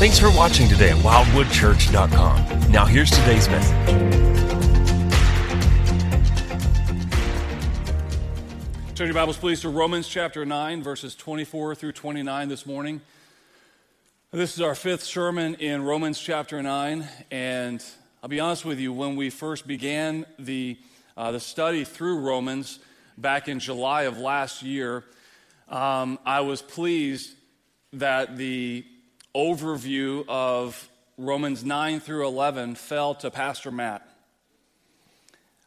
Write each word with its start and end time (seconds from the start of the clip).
Thanks 0.00 0.18
for 0.18 0.30
watching 0.30 0.66
today 0.66 0.92
at 0.92 0.96
wildwoodchurch.com. 0.96 2.72
Now, 2.72 2.86
here's 2.86 3.10
today's 3.10 3.46
message. 3.50 3.76
Turn 8.94 9.08
your 9.08 9.12
Bibles, 9.12 9.36
please, 9.36 9.60
to 9.60 9.68
Romans 9.68 10.08
chapter 10.08 10.46
9, 10.46 10.82
verses 10.82 11.14
24 11.14 11.74
through 11.74 11.92
29 11.92 12.48
this 12.48 12.64
morning. 12.64 13.02
This 14.30 14.54
is 14.54 14.62
our 14.62 14.74
fifth 14.74 15.02
sermon 15.02 15.56
in 15.56 15.82
Romans 15.82 16.18
chapter 16.18 16.62
9, 16.62 17.06
and 17.30 17.84
I'll 18.22 18.30
be 18.30 18.40
honest 18.40 18.64
with 18.64 18.80
you, 18.80 18.94
when 18.94 19.16
we 19.16 19.28
first 19.28 19.66
began 19.66 20.24
the, 20.38 20.78
uh, 21.14 21.32
the 21.32 21.40
study 21.40 21.84
through 21.84 22.20
Romans 22.20 22.78
back 23.18 23.48
in 23.48 23.58
July 23.58 24.04
of 24.04 24.16
last 24.16 24.62
year, 24.62 25.04
um, 25.68 26.18
I 26.24 26.40
was 26.40 26.62
pleased 26.62 27.34
that 27.92 28.38
the 28.38 28.86
overview 29.34 30.24
of 30.28 30.88
Romans 31.16 31.64
9 31.64 32.00
through 32.00 32.26
11 32.26 32.74
fell 32.74 33.14
to 33.16 33.30
Pastor 33.30 33.70
Matt. 33.70 34.06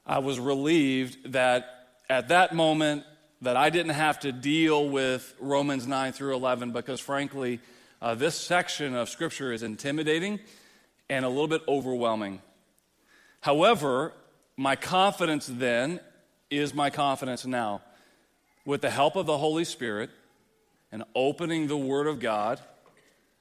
I 0.05 0.19
was 0.19 0.39
relieved 0.39 1.33
that 1.33 1.87
at 2.09 2.29
that 2.29 2.53
moment 2.53 3.03
that 3.41 3.55
I 3.55 3.69
didn't 3.69 3.93
have 3.93 4.19
to 4.21 4.31
deal 4.31 4.89
with 4.89 5.33
Romans 5.39 5.85
9 5.87 6.13
through 6.13 6.33
11 6.35 6.71
because 6.71 6.99
frankly, 6.99 7.59
uh, 8.01 8.15
this 8.15 8.35
section 8.35 8.95
of 8.95 9.09
Scripture 9.09 9.53
is 9.53 9.63
intimidating 9.63 10.39
and 11.09 11.23
a 11.23 11.29
little 11.29 11.47
bit 11.47 11.61
overwhelming. 11.67 12.41
However, 13.41 14.13
my 14.57 14.75
confidence 14.75 15.47
then 15.47 15.99
is 16.49 16.73
my 16.73 16.89
confidence 16.89 17.45
now. 17.45 17.81
With 18.65 18.81
the 18.81 18.89
help 18.89 19.15
of 19.15 19.25
the 19.25 19.37
Holy 19.37 19.65
Spirit 19.65 20.09
and 20.91 21.03
opening 21.15 21.67
the 21.67 21.77
Word 21.77 22.07
of 22.07 22.19
God, 22.19 22.59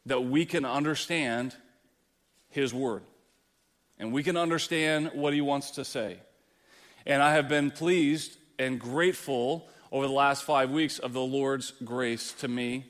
that 0.07 0.25
we 0.25 0.45
can 0.45 0.65
understand 0.65 1.55
His 2.49 2.75
Word 2.75 3.03
and 3.99 4.13
we 4.13 4.23
can 4.23 4.37
understand 4.37 5.11
what 5.15 5.33
He 5.33 5.41
wants 5.41 5.73
to 5.73 5.85
say. 5.85 6.19
And 7.07 7.23
I 7.23 7.35
have 7.35 7.49
been 7.49 7.71
pleased 7.71 8.37
and 8.59 8.79
grateful 8.79 9.69
over 9.91 10.07
the 10.07 10.13
last 10.13 10.45
five 10.45 10.71
weeks 10.71 10.99
of 10.99 11.13
the 11.13 11.21
Lord's 11.21 11.73
grace 11.85 12.33
to 12.35 12.49
me 12.49 12.87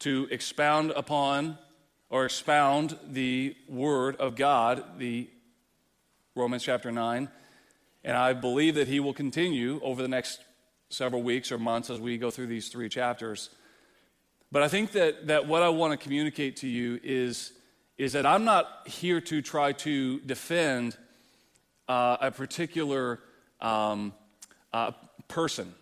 to 0.00 0.28
expound 0.30 0.90
upon 0.90 1.58
or 2.10 2.24
expound 2.24 2.98
the 3.08 3.56
Word 3.68 4.16
of 4.16 4.36
God, 4.36 4.98
the 4.98 5.28
Romans 6.34 6.62
chapter 6.62 6.92
9. 6.92 7.28
And 8.04 8.16
I 8.16 8.32
believe 8.32 8.74
that 8.74 8.88
He 8.88 9.00
will 9.00 9.14
continue 9.14 9.80
over 9.82 10.02
the 10.02 10.08
next 10.08 10.40
several 10.90 11.22
weeks 11.22 11.50
or 11.50 11.58
months 11.58 11.90
as 11.90 11.98
we 11.98 12.18
go 12.18 12.30
through 12.30 12.46
these 12.46 12.68
three 12.68 12.88
chapters. 12.88 13.50
But 14.54 14.62
I 14.62 14.68
think 14.68 14.92
that, 14.92 15.26
that 15.26 15.48
what 15.48 15.64
I 15.64 15.68
want 15.68 15.90
to 15.90 15.96
communicate 15.96 16.58
to 16.58 16.68
you 16.68 17.00
is, 17.02 17.50
is 17.98 18.12
that 18.12 18.24
I'm 18.24 18.44
not 18.44 18.86
here 18.86 19.20
to 19.22 19.42
try 19.42 19.72
to 19.72 20.20
defend 20.20 20.96
uh, 21.88 22.18
a 22.20 22.30
particular 22.30 23.18
um, 23.60 24.12
uh, 24.72 24.92
person, 25.26 25.74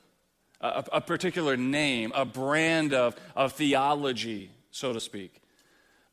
a, 0.63 0.85
a 0.91 1.01
particular 1.03 1.55
name, 1.55 2.13
a 2.15 2.25
brand 2.25 2.95
of, 2.95 3.15
of 3.37 3.53
theology, 3.53 4.51
so 4.71 4.95
to 4.95 5.01
speak. 5.01 5.43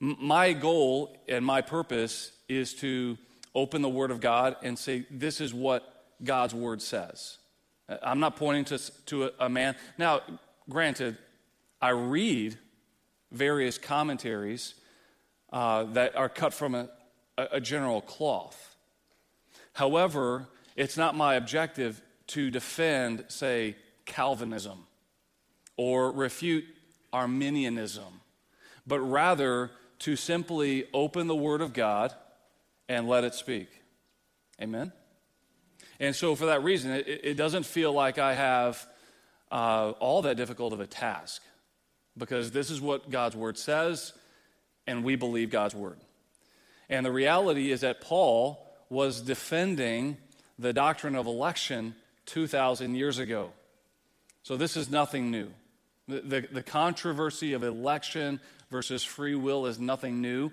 My 0.02 0.52
goal 0.52 1.16
and 1.30 1.46
my 1.46 1.62
purpose 1.62 2.34
is 2.50 2.74
to 2.82 3.18
open 3.56 3.82
the 3.82 3.88
Word 3.88 4.12
of 4.12 4.20
God 4.20 4.58
and 4.64 4.78
say, 4.78 5.06
this 5.10 5.40
is 5.40 5.54
what 5.54 6.08
God's 6.22 6.54
Word 6.54 6.82
says. 6.82 7.38
I'm 8.04 8.20
not 8.20 8.36
pointing 8.36 8.66
to, 8.66 8.92
to 9.06 9.24
a, 9.24 9.32
a 9.40 9.50
man. 9.50 9.78
Now, 9.98 10.20
granted, 10.70 11.18
I 11.82 11.90
read 11.90 12.58
various 13.32 13.78
commentaries 13.78 14.76
uh, 15.52 15.84
that 15.86 16.16
are 16.16 16.30
cut 16.30 16.54
from 16.54 16.76
a, 16.76 16.90
a 17.38 17.62
general 17.62 18.02
cloth. 18.02 18.76
However, 19.74 20.48
it's 20.76 20.98
not 20.98 21.16
my 21.16 21.36
objective 21.36 22.02
to 22.28 22.52
defend, 22.52 23.26
say, 23.28 23.76
Calvinism 24.06 24.86
or 25.78 26.12
refute 26.12 26.66
Arminianism, 27.14 28.22
but 28.86 29.00
rather 29.00 29.72
to 30.00 30.16
simply 30.16 30.86
open 30.94 31.28
the 31.28 31.36
Word 31.36 31.62
of 31.62 31.74
God 31.74 32.14
and 32.88 33.08
let 33.08 33.24
it 33.24 33.34
speak. 33.34 33.70
Amen? 34.62 34.92
And 36.00 36.16
so, 36.16 36.36
for 36.36 36.48
that 36.48 36.64
reason, 36.64 36.92
it, 36.92 37.08
it 37.08 37.34
doesn't 37.36 37.66
feel 37.66 37.94
like 37.94 38.18
I 38.18 38.34
have 38.34 38.86
uh, 39.52 39.92
all 40.00 40.22
that 40.24 40.38
difficult 40.38 40.74
of 40.74 40.80
a 40.80 40.88
task 40.88 41.42
because 42.18 42.52
this 42.52 42.70
is 42.70 42.82
what 42.82 43.10
God's 43.10 43.36
word 43.36 43.58
says, 43.58 44.14
and 44.88 45.04
we 45.04 45.16
believe 45.16 45.50
God's 45.50 45.76
word. 45.76 45.98
And 46.90 47.06
the 47.06 47.12
reality 47.12 47.72
is 47.72 47.82
that 47.82 48.02
Paul 48.02 48.66
was 48.90 49.22
defending 49.22 50.18
the 50.58 50.74
doctrine 50.74 51.16
of 51.16 51.28
election 51.28 51.96
2,000 52.26 52.96
years 52.96 53.20
ago. 53.20 53.52
So 54.44 54.58
this 54.58 54.76
is 54.76 54.90
nothing 54.90 55.32
new. 55.32 55.50
The, 56.08 56.22
the, 56.22 56.48
the 56.52 56.64
controversy 56.64 57.54
of 57.54 57.64
election 57.64 58.40
versus 58.72 59.04
free 59.04 59.36
will 59.36 59.68
is 59.68 59.80
nothing 59.80 60.22
new. 60.22 60.52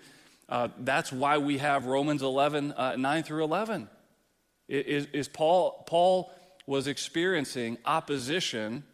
Uh, 0.49 0.69
that's 0.78 1.11
why 1.11 1.38
we 1.38 1.59
have 1.59 1.87
Romans 1.87 2.23
11, 2.23 2.73
uh, 2.73 2.97
9 2.97 3.23
through 3.23 3.44
11. 3.44 3.88
Is, 4.69 5.06
is 5.12 5.28
Paul, 5.28 5.84
Paul 5.87 6.33
was 6.67 6.87
experiencing 6.87 7.78
opposition 7.84 8.84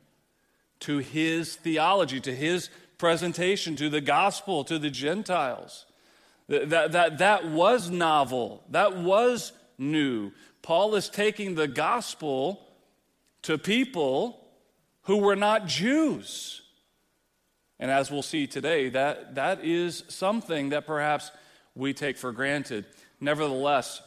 to 0.83 0.99
his 0.99 1.57
theology, 1.57 2.21
to 2.21 2.35
his 2.35 2.69
presentation, 2.99 3.77
to 3.77 3.89
the 3.89 4.01
gospel, 4.01 4.65
to 4.65 4.79
the 4.79 4.91
Gentiles. 4.91 5.87
That, 6.49 6.93
that, 6.93 7.19
that, 7.19 7.49
was 7.49 7.89
novel, 7.89 8.63
that 8.71 8.97
was 8.97 9.53
new. 9.79 10.33
Paul 10.61 10.95
is 10.95 11.09
taking 11.09 11.55
the 11.55 11.69
gospel 11.69 12.69
to 13.43 13.59
people 13.59 14.39
who 15.03 15.19
were 15.19 15.37
not 15.37 15.67
Jews. 15.67 16.63
And 17.79 17.91
as 17.91 18.11
we'll 18.11 18.23
see 18.23 18.47
today, 18.47 18.89
that, 18.91 19.37
that 19.37 19.65
is 19.65 20.05
something 20.09 20.69
that 20.71 20.87
perhaps 20.87 21.31
we 21.75 21.93
take 21.95 22.17
for 22.17 22.33
granted. 22.33 22.85
Nevertheless, 23.21 24.03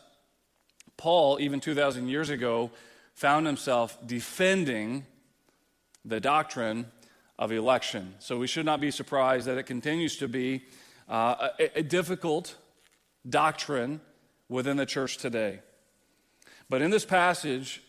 Paul, 0.97 1.37
even 1.41 1.59
2,000 1.59 2.07
years 2.07 2.29
ago, 2.29 2.71
found 3.13 3.45
himself 3.45 3.97
defending 4.05 5.05
the 6.05 6.19
doctrine 6.19 6.85
of 7.37 7.51
election. 7.51 8.15
So 8.19 8.37
we 8.37 8.47
should 8.47 8.65
not 8.65 8.79
be 8.79 8.91
surprised 8.91 9.47
that 9.47 9.57
it 9.57 9.63
continues 9.63 10.17
to 10.17 10.27
be 10.27 10.63
uh, 11.09 11.49
a, 11.59 11.79
a 11.79 11.83
difficult 11.83 12.55
doctrine 13.27 13.99
within 14.47 14.77
the 14.77 14.85
church 14.85 15.17
today. 15.17 15.59
But 16.69 16.81
in 16.81 16.91
this 16.91 17.05
passage, 17.05 17.81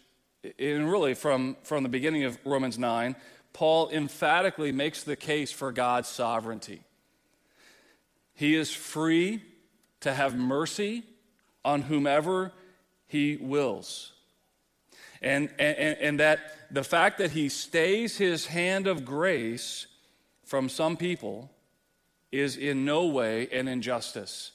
and 0.58 0.90
really 0.90 1.14
from, 1.14 1.56
from 1.62 1.82
the 1.82 1.88
beginning 1.88 2.24
of 2.24 2.38
Romans 2.44 2.78
9, 2.78 3.16
Paul 3.52 3.90
emphatically 3.90 4.72
makes 4.72 5.02
the 5.02 5.16
case 5.16 5.50
for 5.52 5.72
God's 5.72 6.08
sovereignty. 6.08 6.82
He 8.34 8.54
is 8.54 8.70
free 8.70 9.42
to 10.00 10.12
have 10.12 10.36
mercy 10.36 11.04
on 11.64 11.82
whomever 11.82 12.52
he 13.06 13.36
wills. 13.36 14.12
And, 15.22 15.48
and, 15.58 15.96
and 15.98 16.20
that 16.20 16.55
the 16.70 16.84
fact 16.84 17.18
that 17.18 17.32
he 17.32 17.48
stays 17.48 18.16
his 18.16 18.46
hand 18.46 18.86
of 18.86 19.04
grace 19.04 19.86
from 20.44 20.68
some 20.68 20.96
people 20.96 21.50
is 22.32 22.56
in 22.56 22.84
no 22.84 23.06
way 23.06 23.48
an 23.52 23.68
injustice. 23.68 24.52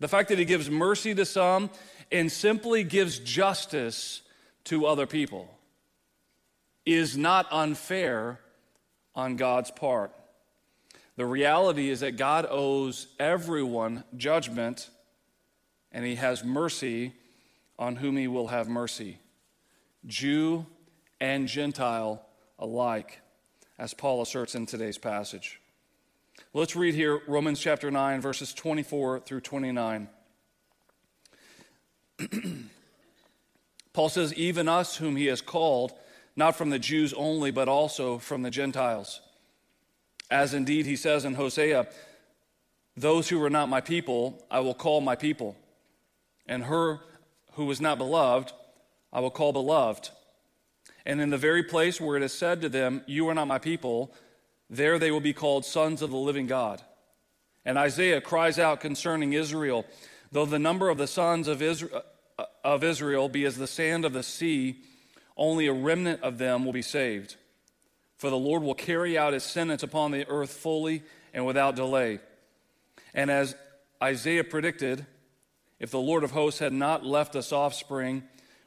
The 0.00 0.08
fact 0.08 0.28
that 0.28 0.38
he 0.38 0.44
gives 0.44 0.70
mercy 0.70 1.14
to 1.14 1.24
some 1.24 1.70
and 2.10 2.30
simply 2.30 2.84
gives 2.84 3.18
justice 3.18 4.22
to 4.64 4.86
other 4.86 5.06
people 5.06 5.48
is 6.84 7.16
not 7.16 7.46
unfair 7.50 8.40
on 9.14 9.36
God's 9.36 9.70
part. 9.70 10.12
The 11.16 11.26
reality 11.26 11.90
is 11.90 12.00
that 12.00 12.16
God 12.16 12.46
owes 12.50 13.06
everyone 13.18 14.04
judgment, 14.16 14.90
and 15.92 16.04
he 16.04 16.16
has 16.16 16.44
mercy 16.44 17.12
on 17.78 17.96
whom 17.96 18.16
he 18.16 18.26
will 18.28 18.48
have 18.48 18.68
mercy. 18.68 19.18
Jew 20.06 20.66
and 21.24 21.48
Gentile 21.48 22.22
alike, 22.58 23.20
as 23.78 23.94
Paul 23.94 24.20
asserts 24.20 24.54
in 24.54 24.66
today's 24.66 24.98
passage. 24.98 25.58
Let's 26.52 26.76
read 26.76 26.94
here 26.94 27.22
Romans 27.26 27.58
chapter 27.58 27.90
9, 27.90 28.20
verses 28.20 28.52
24 28.52 29.20
through 29.20 29.40
29. 29.40 30.10
Paul 33.94 34.08
says, 34.10 34.34
Even 34.34 34.68
us 34.68 34.96
whom 34.96 35.16
he 35.16 35.24
has 35.26 35.40
called, 35.40 35.94
not 36.36 36.56
from 36.56 36.68
the 36.68 36.78
Jews 36.78 37.14
only, 37.14 37.50
but 37.50 37.68
also 37.68 38.18
from 38.18 38.42
the 38.42 38.50
Gentiles. 38.50 39.22
As 40.30 40.52
indeed 40.52 40.84
he 40.84 40.96
says 40.96 41.24
in 41.24 41.36
Hosea, 41.36 41.86
Those 42.98 43.30
who 43.30 43.38
were 43.38 43.48
not 43.48 43.70
my 43.70 43.80
people, 43.80 44.44
I 44.50 44.60
will 44.60 44.74
call 44.74 45.00
my 45.00 45.16
people, 45.16 45.56
and 46.46 46.64
her 46.64 47.00
who 47.52 47.64
was 47.64 47.80
not 47.80 47.96
beloved, 47.96 48.52
I 49.10 49.20
will 49.20 49.30
call 49.30 49.54
beloved. 49.54 50.10
And 51.06 51.20
in 51.20 51.30
the 51.30 51.38
very 51.38 51.62
place 51.62 52.00
where 52.00 52.16
it 52.16 52.22
is 52.22 52.32
said 52.32 52.62
to 52.62 52.68
them, 52.68 53.02
You 53.06 53.28
are 53.28 53.34
not 53.34 53.48
my 53.48 53.58
people, 53.58 54.14
there 54.70 54.98
they 54.98 55.10
will 55.10 55.20
be 55.20 55.32
called 55.32 55.64
sons 55.64 56.02
of 56.02 56.10
the 56.10 56.16
living 56.16 56.46
God. 56.46 56.82
And 57.64 57.78
Isaiah 57.78 58.20
cries 58.20 58.58
out 58.58 58.80
concerning 58.80 59.32
Israel 59.32 59.84
Though 60.34 60.46
the 60.46 60.58
number 60.58 60.88
of 60.88 60.98
the 60.98 61.06
sons 61.06 61.46
of 61.46 61.62
Israel, 61.62 62.02
uh, 62.36 62.46
of 62.64 62.82
Israel 62.82 63.28
be 63.28 63.44
as 63.44 63.56
the 63.56 63.68
sand 63.68 64.04
of 64.04 64.12
the 64.12 64.24
sea, 64.24 64.80
only 65.36 65.68
a 65.68 65.72
remnant 65.72 66.22
of 66.22 66.38
them 66.38 66.64
will 66.64 66.72
be 66.72 66.82
saved. 66.82 67.36
For 68.16 68.30
the 68.30 68.36
Lord 68.36 68.64
will 68.64 68.74
carry 68.74 69.16
out 69.16 69.32
his 69.32 69.44
sentence 69.44 69.84
upon 69.84 70.10
the 70.10 70.26
earth 70.28 70.52
fully 70.52 71.04
and 71.32 71.46
without 71.46 71.76
delay. 71.76 72.18
And 73.14 73.30
as 73.30 73.54
Isaiah 74.02 74.42
predicted, 74.42 75.06
if 75.78 75.92
the 75.92 76.00
Lord 76.00 76.24
of 76.24 76.32
hosts 76.32 76.58
had 76.58 76.72
not 76.72 77.06
left 77.06 77.36
us 77.36 77.52
offspring, 77.52 78.24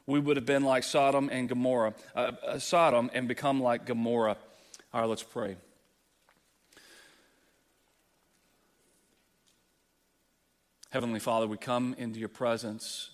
we 0.08 0.18
would 0.18 0.38
have 0.38 0.46
been 0.46 0.64
like 0.64 0.84
Sodom 0.84 1.28
and 1.30 1.50
Gomorrah, 1.50 1.92
uh, 2.16 2.32
uh, 2.46 2.58
Sodom 2.58 3.10
and 3.12 3.28
become 3.28 3.60
like 3.62 3.84
Gomorrah. 3.84 4.38
All 4.94 5.02
right, 5.02 5.06
let's 5.06 5.22
pray. 5.22 5.56
Heavenly 10.88 11.20
Father, 11.20 11.46
we 11.46 11.58
come 11.58 11.94
into 11.98 12.18
your 12.18 12.30
presence 12.30 13.10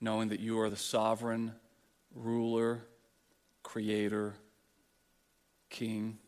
knowing 0.00 0.30
that 0.30 0.40
you 0.40 0.58
are 0.58 0.68
the 0.68 0.76
sovereign 0.76 1.52
ruler, 2.12 2.82
creator, 3.62 4.34
king. 5.70 6.18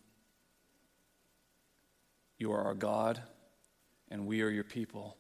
You 2.38 2.52
are 2.52 2.62
our 2.62 2.74
God, 2.74 3.20
and 4.12 4.28
we 4.28 4.42
are 4.42 4.48
your 4.48 4.62
people. 4.62 5.16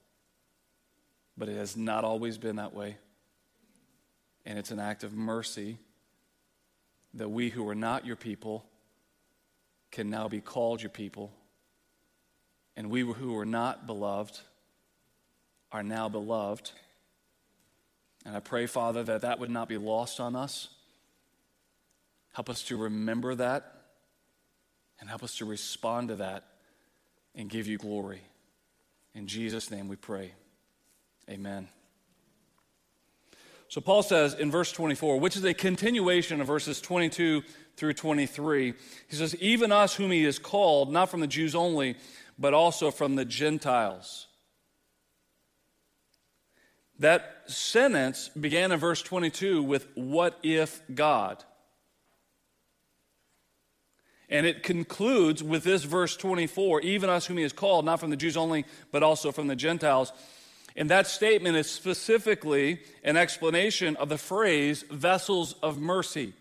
But 1.36 1.48
it 1.48 1.56
has 1.56 1.76
not 1.76 2.04
always 2.04 2.38
been 2.38 2.56
that 2.56 2.72
way. 2.72 2.96
And 4.48 4.58
it's 4.58 4.70
an 4.70 4.80
act 4.80 5.04
of 5.04 5.14
mercy 5.14 5.76
that 7.14 7.28
we 7.28 7.50
who 7.50 7.68
are 7.68 7.74
not 7.74 8.06
your 8.06 8.16
people 8.16 8.64
can 9.90 10.08
now 10.08 10.26
be 10.26 10.40
called 10.40 10.82
your 10.82 10.90
people 10.90 11.32
and 12.78 12.90
we 12.90 13.00
who 13.00 13.32
were 13.32 13.44
not 13.44 13.86
beloved 13.86 14.38
are 15.70 15.82
now 15.82 16.08
beloved. 16.08 16.70
And 18.24 18.36
I 18.36 18.40
pray, 18.40 18.66
Father, 18.66 19.02
that 19.02 19.20
that 19.22 19.38
would 19.38 19.50
not 19.50 19.68
be 19.68 19.76
lost 19.76 20.20
on 20.20 20.34
us. 20.34 20.68
Help 22.32 22.48
us 22.48 22.62
to 22.64 22.76
remember 22.76 23.34
that 23.34 23.82
and 25.00 25.10
help 25.10 25.22
us 25.24 25.36
to 25.38 25.44
respond 25.44 26.08
to 26.08 26.16
that 26.16 26.44
and 27.34 27.50
give 27.50 27.66
you 27.66 27.76
glory. 27.76 28.22
In 29.12 29.26
Jesus' 29.26 29.70
name 29.70 29.88
we 29.88 29.96
pray. 29.96 30.32
Amen. 31.28 31.68
So 33.68 33.82
Paul 33.82 34.02
says 34.02 34.34
in 34.34 34.50
verse 34.50 34.72
24, 34.72 35.20
which 35.20 35.36
is 35.36 35.44
a 35.44 35.52
continuation 35.52 36.40
of 36.40 36.46
verses 36.46 36.80
22 36.80 37.42
through 37.76 37.92
23, 37.92 38.74
he 39.08 39.16
says, 39.16 39.36
Even 39.36 39.72
us 39.72 39.94
whom 39.94 40.10
he 40.10 40.24
has 40.24 40.38
called, 40.38 40.90
not 40.90 41.10
from 41.10 41.20
the 41.20 41.26
Jews 41.26 41.54
only, 41.54 41.96
but 42.38 42.54
also 42.54 42.90
from 42.90 43.14
the 43.14 43.26
Gentiles. 43.26 44.26
That 46.98 47.42
sentence 47.46 48.28
began 48.28 48.72
in 48.72 48.78
verse 48.78 49.02
22 49.02 49.62
with, 49.62 49.86
What 49.94 50.38
if 50.42 50.80
God? 50.92 51.44
And 54.30 54.46
it 54.46 54.62
concludes 54.62 55.42
with 55.42 55.64
this 55.64 55.84
verse 55.84 56.16
24 56.16 56.82
even 56.82 57.08
us 57.08 57.26
whom 57.26 57.36
he 57.36 57.42
has 57.42 57.52
called, 57.52 57.84
not 57.84 58.00
from 58.00 58.10
the 58.10 58.16
Jews 58.16 58.36
only, 58.36 58.64
but 58.92 59.02
also 59.02 59.30
from 59.30 59.46
the 59.46 59.56
Gentiles. 59.56 60.12
And 60.76 60.90
that 60.90 61.06
statement 61.06 61.56
is 61.56 61.70
specifically 61.70 62.80
an 63.02 63.16
explanation 63.16 63.96
of 63.96 64.08
the 64.08 64.18
phrase 64.18 64.84
vessels 64.90 65.54
of 65.62 65.78
mercy. 65.78 66.34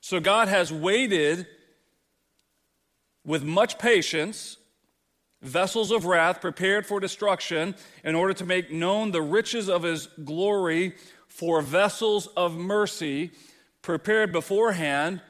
So 0.00 0.18
God 0.20 0.48
has 0.48 0.72
waited 0.72 1.46
with 3.24 3.44
much 3.44 3.78
patience 3.78 4.56
vessels 5.42 5.90
of 5.90 6.04
wrath 6.04 6.40
prepared 6.40 6.86
for 6.86 7.00
destruction, 7.00 7.74
in 8.04 8.14
order 8.14 8.34
to 8.34 8.44
make 8.44 8.70
known 8.70 9.10
the 9.10 9.22
riches 9.22 9.68
of 9.68 9.82
his 9.82 10.06
glory 10.24 10.94
for 11.28 11.62
vessels 11.62 12.26
of 12.36 12.56
mercy, 12.56 13.30
prepared 13.82 14.32
beforehand 14.32 15.20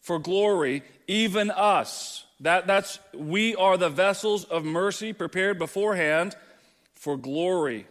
for 0.00 0.18
glory, 0.18 0.82
even 1.06 1.50
us. 1.50 2.24
That, 2.40 2.66
that's 2.66 2.98
we 3.14 3.54
are 3.54 3.76
the 3.76 3.88
vessels 3.88 4.44
of 4.44 4.64
mercy 4.64 5.12
prepared 5.12 5.58
beforehand 5.58 6.34
for 7.02 7.16
glory. 7.16 7.84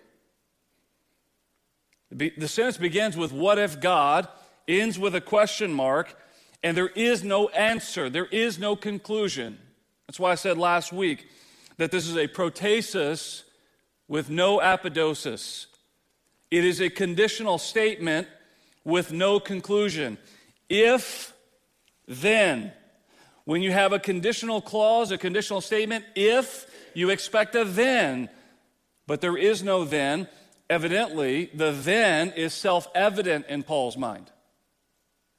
The 2.11 2.47
sentence 2.47 2.77
begins 2.77 3.17
with 3.17 3.33
what 3.33 3.59
if 3.59 3.81
God, 3.81 4.29
ends 4.69 4.97
with 4.97 5.15
a 5.15 5.19
question 5.19 5.73
mark, 5.73 6.17
and 6.63 6.77
there 6.77 6.87
is 6.87 7.21
no 7.21 7.49
answer, 7.49 8.09
there 8.09 8.27
is 8.27 8.57
no 8.57 8.77
conclusion. 8.77 9.59
That's 10.07 10.17
why 10.17 10.31
I 10.31 10.35
said 10.35 10.57
last 10.57 10.93
week 10.93 11.27
that 11.75 11.91
this 11.91 12.07
is 12.07 12.15
a 12.15 12.29
protasis 12.29 13.43
with 14.07 14.29
no 14.29 14.59
apodosis. 14.59 15.65
It 16.49 16.63
is 16.63 16.79
a 16.79 16.89
conditional 16.89 17.57
statement 17.57 18.29
with 18.85 19.11
no 19.11 19.41
conclusion. 19.41 20.19
If, 20.69 21.33
then. 22.07 22.71
When 23.43 23.61
you 23.61 23.73
have 23.73 23.91
a 23.91 23.99
conditional 23.99 24.61
clause, 24.61 25.11
a 25.11 25.17
conditional 25.17 25.59
statement, 25.59 26.05
if, 26.15 26.65
you 26.93 27.09
expect 27.09 27.55
a 27.55 27.65
then. 27.65 28.29
But 29.07 29.21
there 29.21 29.37
is 29.37 29.63
no 29.63 29.83
then. 29.83 30.27
Evidently, 30.69 31.49
the 31.53 31.71
then 31.71 32.31
is 32.31 32.53
self 32.53 32.87
evident 32.95 33.45
in 33.47 33.63
Paul's 33.63 33.97
mind. 33.97 34.31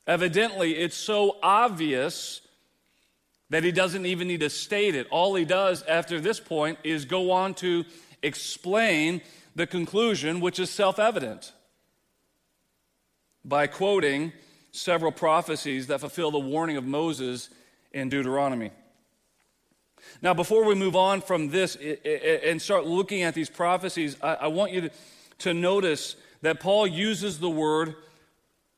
Evidently, 0.07 0.77
it's 0.77 0.97
so 0.97 1.37
obvious 1.43 2.41
that 3.51 3.65
he 3.65 3.73
doesn't 3.73 4.07
even 4.07 4.29
need 4.29 4.41
to 4.41 4.51
state 4.51 4.95
it. 4.95 5.07
All 5.11 5.35
he 5.35 5.45
does 5.45 5.83
after 5.83 6.21
this 6.21 6.41
point 6.41 6.79
is 6.85 7.05
go 7.05 7.31
on 7.31 7.55
to 7.57 7.85
explain 8.23 9.21
the 9.55 9.67
conclusion, 9.67 10.41
which 10.41 10.59
is 10.59 10.71
self 10.71 10.99
evident, 10.99 11.53
by 13.45 13.67
quoting 13.67 14.33
several 14.73 15.13
prophecies 15.13 15.87
that 15.89 16.01
fulfill 16.01 16.31
the 16.31 16.39
warning 16.39 16.77
of 16.77 16.85
Moses 16.85 17.51
in 17.93 18.09
Deuteronomy. 18.09 18.71
Now, 20.21 20.35
before 20.35 20.65
we 20.65 20.75
move 20.75 20.97
on 20.97 21.21
from 21.21 21.49
this 21.49 21.77
and 21.77 22.61
start 22.61 22.87
looking 22.87 23.23
at 23.23 23.35
these 23.35 23.51
prophecies, 23.51 24.17
I 24.23 24.49
want 24.49 24.73
you 24.73 24.91
to 25.39 25.55
notice 25.55 26.17
that 26.43 26.61
Paul 26.61 26.87
uses 26.87 27.39
the 27.39 27.51
word 27.51 27.97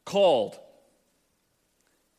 called. 0.05 0.59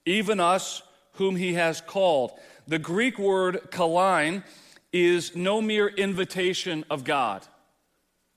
Even 0.05 0.39
us 0.39 0.81
whom 1.13 1.35
he 1.35 1.53
has 1.53 1.81
called. 1.81 2.31
The 2.67 2.79
Greek 2.79 3.17
word 3.17 3.69
kalein 3.71 4.43
is 4.91 5.35
no 5.35 5.61
mere 5.61 5.87
invitation 5.87 6.85
of 6.89 7.03
God. 7.03 7.45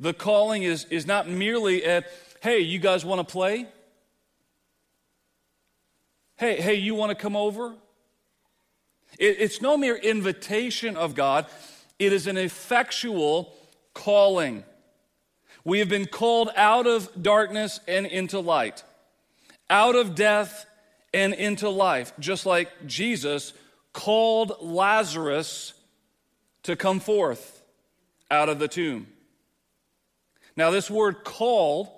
The 0.00 0.12
calling 0.12 0.62
is, 0.62 0.84
is 0.86 1.06
not 1.06 1.28
merely 1.28 1.84
a, 1.84 2.04
hey, 2.40 2.60
you 2.60 2.78
guys 2.78 3.04
want 3.04 3.26
to 3.26 3.32
play? 3.32 3.66
Hey, 6.36 6.60
hey, 6.60 6.74
you 6.74 6.94
want 6.94 7.10
to 7.10 7.16
come 7.16 7.36
over? 7.36 7.74
It, 9.18 9.36
it's 9.38 9.62
no 9.62 9.76
mere 9.76 9.96
invitation 9.96 10.96
of 10.96 11.14
God, 11.14 11.46
it 11.98 12.12
is 12.12 12.26
an 12.26 12.36
effectual 12.36 13.54
calling. 13.94 14.64
We 15.64 15.80
have 15.80 15.88
been 15.88 16.06
called 16.06 16.50
out 16.56 16.86
of 16.86 17.10
darkness 17.20 17.80
and 17.86 18.06
into 18.06 18.40
light, 18.40 18.84
out 19.68 19.96
of 19.96 20.14
death 20.14 20.66
and 21.12 21.34
into 21.34 21.68
life, 21.68 22.12
just 22.18 22.46
like 22.46 22.70
Jesus 22.86 23.52
called 23.92 24.52
Lazarus 24.60 25.74
to 26.62 26.76
come 26.76 27.00
forth 27.00 27.62
out 28.30 28.48
of 28.48 28.58
the 28.58 28.68
tomb. 28.68 29.08
Now, 30.56 30.70
this 30.70 30.90
word 30.90 31.24
called 31.24 31.88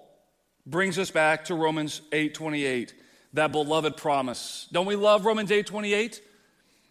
brings 0.66 0.98
us 0.98 1.10
back 1.10 1.46
to 1.46 1.54
Romans 1.54 2.02
8 2.12 2.34
28, 2.34 2.94
that 3.34 3.52
beloved 3.52 3.96
promise. 3.96 4.68
Don't 4.72 4.86
we 4.86 4.96
love 4.96 5.24
Romans 5.24 5.50
8 5.50 5.66
28? 5.66 6.22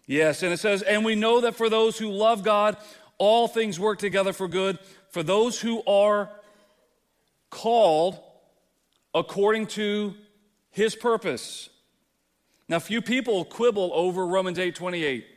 Yes, 0.09 0.41
and 0.41 0.51
it 0.51 0.57
says, 0.57 0.81
And 0.81 1.05
we 1.05 1.13
know 1.13 1.41
that 1.41 1.53
for 1.53 1.69
those 1.69 1.99
who 1.99 2.09
love 2.09 2.41
God, 2.43 2.77
all 3.19 3.47
things 3.47 3.79
work 3.79 3.99
together 3.99 4.33
for 4.33 4.47
good, 4.47 4.79
for 5.11 5.21
those 5.21 5.61
who 5.61 5.83
are 5.85 6.31
called 7.51 8.17
according 9.13 9.67
to 9.67 10.15
his 10.71 10.95
purpose. 10.95 11.69
Now, 12.67 12.79
few 12.79 13.03
people 13.03 13.45
quibble 13.45 13.91
over 13.93 14.25
Romans 14.25 14.57
8 14.57 14.73
28. 14.73 15.27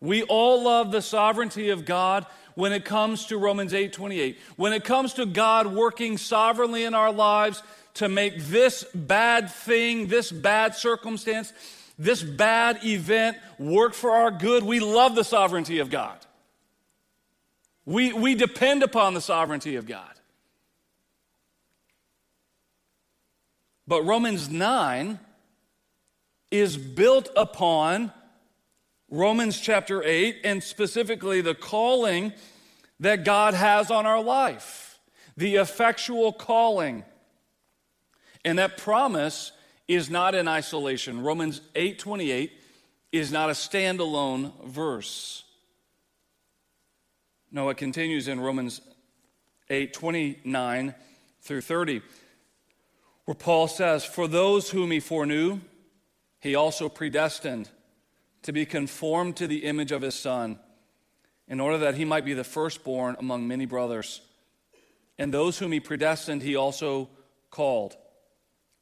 We 0.00 0.22
all 0.22 0.62
love 0.62 0.90
the 0.90 1.02
sovereignty 1.02 1.68
of 1.68 1.84
God 1.84 2.24
when 2.54 2.72
it 2.72 2.86
comes 2.86 3.26
to 3.26 3.36
Romans 3.36 3.74
8 3.74 3.92
28. 3.92 4.38
When 4.56 4.72
it 4.72 4.84
comes 4.84 5.12
to 5.14 5.26
God 5.26 5.66
working 5.66 6.16
sovereignly 6.16 6.84
in 6.84 6.94
our 6.94 7.12
lives 7.12 7.62
to 7.94 8.08
make 8.08 8.38
this 8.44 8.84
bad 8.94 9.50
thing, 9.50 10.06
this 10.06 10.32
bad 10.32 10.74
circumstance, 10.74 11.52
this 12.02 12.22
bad 12.22 12.84
event 12.84 13.36
work 13.58 13.94
for 13.94 14.10
our 14.10 14.30
good, 14.30 14.64
we 14.64 14.80
love 14.80 15.14
the 15.14 15.24
sovereignty 15.24 15.78
of 15.78 15.88
God. 15.88 16.18
We, 17.84 18.12
we 18.12 18.34
depend 18.34 18.82
upon 18.82 19.14
the 19.14 19.20
sovereignty 19.20 19.76
of 19.76 19.86
God. 19.86 20.12
But 23.86 24.02
Romans 24.02 24.48
9 24.48 25.18
is 26.50 26.76
built 26.76 27.30
upon 27.36 28.12
Romans 29.08 29.60
chapter 29.60 30.02
8, 30.02 30.40
and 30.44 30.62
specifically 30.62 31.40
the 31.40 31.54
calling 31.54 32.32
that 33.00 33.24
God 33.24 33.54
has 33.54 33.90
on 33.90 34.06
our 34.06 34.22
life, 34.22 34.98
the 35.36 35.56
effectual 35.56 36.32
calling. 36.32 37.04
And 38.44 38.58
that 38.58 38.78
promise 38.78 39.52
is 39.94 40.10
not 40.10 40.34
in 40.34 40.48
isolation. 40.48 41.22
Romans 41.22 41.60
8:28 41.74 42.52
is 43.10 43.30
not 43.30 43.50
a 43.50 43.52
standalone 43.52 44.52
verse. 44.64 45.44
No, 47.50 47.68
it 47.68 47.76
continues 47.76 48.28
in 48.28 48.40
Romans 48.40 48.80
8:29 49.68 50.94
through 51.40 51.60
30, 51.60 52.02
where 53.24 53.34
Paul 53.34 53.68
says, 53.68 54.04
"For 54.04 54.26
those 54.26 54.70
whom 54.70 54.90
he 54.90 55.00
foreknew, 55.00 55.60
he 56.40 56.54
also 56.54 56.88
predestined 56.88 57.70
to 58.42 58.52
be 58.52 58.66
conformed 58.66 59.36
to 59.36 59.46
the 59.46 59.64
image 59.64 59.92
of 59.92 60.02
his 60.02 60.14
son, 60.14 60.58
in 61.46 61.60
order 61.60 61.78
that 61.78 61.94
he 61.94 62.04
might 62.04 62.24
be 62.24 62.34
the 62.34 62.44
firstborn 62.44 63.16
among 63.18 63.46
many 63.46 63.66
brothers. 63.66 64.22
And 65.18 65.32
those 65.32 65.58
whom 65.58 65.72
he 65.72 65.80
predestined, 65.80 66.42
he 66.42 66.56
also 66.56 67.10
called. 67.50 67.96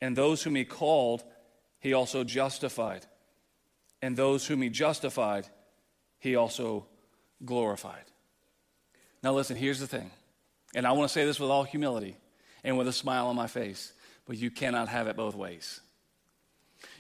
And 0.00 0.16
those 0.16 0.42
whom 0.42 0.54
he 0.54 0.64
called, 0.64 1.23
he 1.78 1.92
also 1.92 2.25
justified. 2.25 3.07
And 4.02 4.16
those 4.16 4.47
whom 4.47 4.62
he 4.62 4.71
justified, 4.71 5.47
he 6.19 6.37
also 6.37 6.87
glorified. 7.45 8.04
Now, 9.23 9.35
listen, 9.35 9.57
here's 9.57 9.80
the 9.80 9.87
thing. 9.87 10.11
And 10.75 10.87
I 10.87 10.92
want 10.92 11.09
to 11.09 11.12
say 11.12 11.25
this 11.25 11.40
with 11.40 11.50
all 11.50 11.64
humility 11.64 12.16
and 12.64 12.78
with 12.78 12.88
a 12.88 12.92
smile 12.92 13.26
on 13.26 13.37
my 13.37 13.47
face, 13.47 13.92
but 14.26 14.37
you 14.37 14.50
cannot 14.50 14.88
have 14.88 15.09
it 15.09 15.16
both 15.16 15.35
ways. 15.35 15.80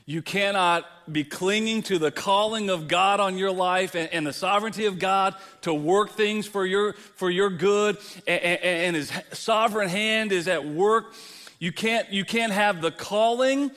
You 0.04 0.22
cannot 0.22 0.84
be 1.10 1.24
clinging 1.24 1.82
to 1.84 1.98
the 1.98 2.10
calling 2.10 2.68
of 2.68 2.88
God 2.88 3.20
on 3.20 3.38
your 3.38 3.52
life 3.52 3.94
and, 3.94 4.12
and 4.12 4.26
the 4.26 4.32
sovereignty 4.32 4.86
of 4.86 4.98
God 4.98 5.36
to 5.62 5.72
work 5.72 6.10
things 6.10 6.46
for 6.46 6.66
your, 6.66 6.94
for 6.94 7.30
your 7.30 7.48
good, 7.48 7.96
and, 8.26 8.42
and, 8.42 8.60
and 8.62 8.96
His 8.96 9.12
sovereign 9.32 9.88
hand 9.88 10.32
is 10.32 10.48
at 10.48 10.66
work. 10.66 11.14
You 11.60 11.70
can't, 11.70 12.12
you 12.12 12.24
can't 12.24 12.52
have 12.52 12.82
the 12.82 12.90
calling 12.90 13.70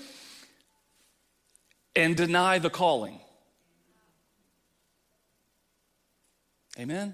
and 1.95 2.15
deny 2.17 2.57
the 2.57 2.71
calling. 2.71 3.19
Amen? 6.79 7.13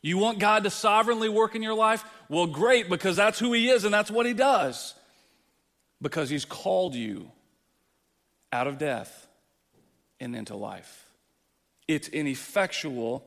You 0.00 0.16
want 0.16 0.38
God 0.38 0.64
to 0.64 0.70
sovereignly 0.70 1.28
work 1.28 1.54
in 1.54 1.62
your 1.62 1.74
life? 1.74 2.02
Well, 2.30 2.46
great, 2.46 2.88
because 2.88 3.16
that's 3.16 3.38
who 3.38 3.52
He 3.52 3.68
is 3.68 3.84
and 3.84 3.92
that's 3.92 4.10
what 4.10 4.24
He 4.24 4.32
does 4.32 4.94
because 6.00 6.30
he's 6.30 6.44
called 6.44 6.94
you 6.94 7.30
out 8.52 8.66
of 8.66 8.78
death 8.78 9.26
and 10.20 10.34
into 10.34 10.56
life. 10.56 11.06
It's 11.86 12.08
an 12.08 12.26
effectual 12.26 13.24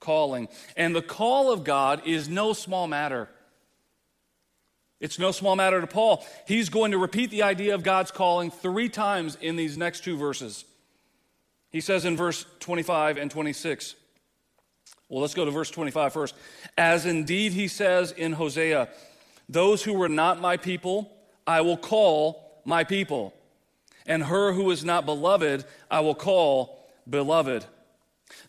calling. 0.00 0.48
And 0.76 0.94
the 0.94 1.02
call 1.02 1.52
of 1.52 1.64
God 1.64 2.02
is 2.06 2.28
no 2.28 2.52
small 2.52 2.86
matter. 2.86 3.28
It's 5.00 5.18
no 5.18 5.30
small 5.30 5.56
matter 5.56 5.80
to 5.80 5.86
Paul. 5.86 6.24
He's 6.46 6.68
going 6.68 6.92
to 6.92 6.98
repeat 6.98 7.30
the 7.30 7.42
idea 7.42 7.74
of 7.74 7.82
God's 7.82 8.10
calling 8.10 8.50
three 8.50 8.88
times 8.88 9.36
in 9.40 9.56
these 9.56 9.76
next 9.76 10.04
two 10.04 10.16
verses. 10.16 10.64
He 11.70 11.80
says 11.80 12.04
in 12.04 12.16
verse 12.16 12.46
25 12.60 13.18
and 13.18 13.30
26. 13.30 13.94
Well, 15.08 15.20
let's 15.20 15.34
go 15.34 15.44
to 15.44 15.50
verse 15.50 15.70
25 15.70 16.12
first. 16.12 16.34
As 16.78 17.06
indeed 17.06 17.52
he 17.52 17.68
says 17.68 18.12
in 18.12 18.32
Hosea, 18.32 18.88
those 19.48 19.82
who 19.82 19.92
were 19.92 20.08
not 20.08 20.40
my 20.40 20.56
people, 20.56 21.12
I 21.46 21.60
will 21.60 21.76
call 21.76 22.62
my 22.64 22.82
people. 22.82 23.34
And 24.06 24.24
her 24.24 24.52
who 24.52 24.70
is 24.70 24.84
not 24.84 25.04
beloved, 25.04 25.64
I 25.90 26.00
will 26.00 26.14
call 26.14 26.84
beloved. 27.08 27.64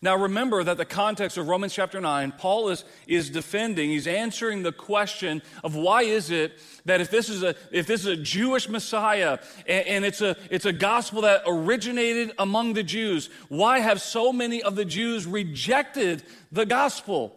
Now 0.02 0.16
remember 0.16 0.62
that 0.64 0.76
the 0.76 0.84
context 0.84 1.36
of 1.38 1.48
Romans 1.48 1.72
chapter 1.72 2.00
9, 2.00 2.32
Paul 2.38 2.68
is, 2.68 2.84
is 3.06 3.30
defending, 3.30 3.90
he's 3.90 4.06
answering 4.06 4.62
the 4.62 4.72
question 4.72 5.42
of 5.62 5.74
why 5.74 6.02
is 6.02 6.30
it 6.30 6.60
that 6.84 7.00
if 7.00 7.10
this 7.10 7.28
is 7.28 7.42
a, 7.42 7.54
if 7.70 7.86
this 7.86 8.00
is 8.00 8.06
a 8.06 8.16
Jewish 8.16 8.68
Messiah 8.68 9.38
and, 9.66 9.86
and 9.86 10.04
it's, 10.04 10.20
a, 10.20 10.36
it's 10.50 10.66
a 10.66 10.72
gospel 10.72 11.22
that 11.22 11.42
originated 11.46 12.32
among 12.38 12.74
the 12.74 12.82
Jews, 12.82 13.30
why 13.48 13.78
have 13.78 14.00
so 14.00 14.32
many 14.32 14.62
of 14.62 14.76
the 14.76 14.84
Jews 14.84 15.26
rejected 15.26 16.22
the 16.52 16.66
gospel? 16.66 17.34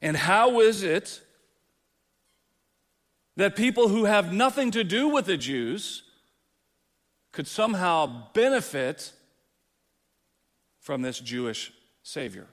And 0.00 0.16
how 0.16 0.60
is 0.60 0.82
it 0.82 1.20
that 3.36 3.56
people 3.56 3.88
who 3.88 4.04
have 4.04 4.32
nothing 4.32 4.72
to 4.72 4.84
do 4.84 5.08
with 5.08 5.26
the 5.26 5.36
Jews 5.36 6.02
could 7.30 7.46
somehow 7.46 8.32
benefit 8.34 9.12
from 10.82 11.00
this 11.00 11.18
Jewish 11.18 11.72
Savior. 12.02 12.46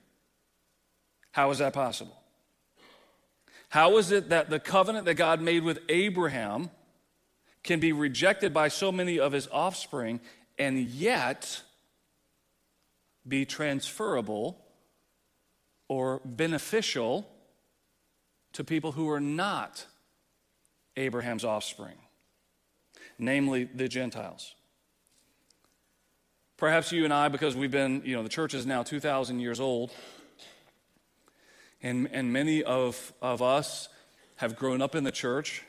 How 1.31 1.51
is 1.51 1.57
that 1.57 1.73
possible? 1.73 2.15
How 3.69 3.97
is 3.97 4.11
it 4.11 4.29
that 4.29 4.49
the 4.49 4.59
covenant 4.59 5.05
that 5.05 5.15
God 5.15 5.41
made 5.41 5.63
with 5.63 5.79
Abraham 5.89 6.69
can 7.63 7.79
be 7.79 7.91
rejected 7.91 8.53
by 8.53 8.67
so 8.67 8.91
many 8.91 9.19
of 9.19 9.31
his 9.31 9.47
offspring 9.51 10.21
and 10.57 10.79
yet 10.79 11.61
be 13.27 13.45
transferable 13.45 14.57
or 15.87 16.21
beneficial 16.23 17.27
to 18.53 18.63
people 18.63 18.91
who 18.91 19.09
are 19.09 19.19
not 19.19 19.85
Abraham's 20.95 21.45
offspring, 21.45 21.97
namely 23.17 23.65
the 23.65 23.87
Gentiles. 23.87 24.55
Perhaps 26.59 26.91
you 26.91 27.05
and 27.05 27.13
I, 27.13 27.29
because 27.29 27.55
we've 27.55 27.71
been, 27.71 28.01
you 28.03 28.17
know, 28.17 28.21
the 28.21 28.27
church 28.27 28.53
is 28.53 28.65
now 28.65 28.83
2,000 28.83 29.39
years 29.39 29.61
old, 29.61 29.91
and, 31.81 32.09
and 32.11 32.33
many 32.33 32.65
of, 32.65 33.13
of 33.21 33.41
us 33.41 33.87
have 34.35 34.57
grown 34.57 34.81
up 34.81 34.93
in 34.93 35.05
the 35.05 35.11
church. 35.11 35.63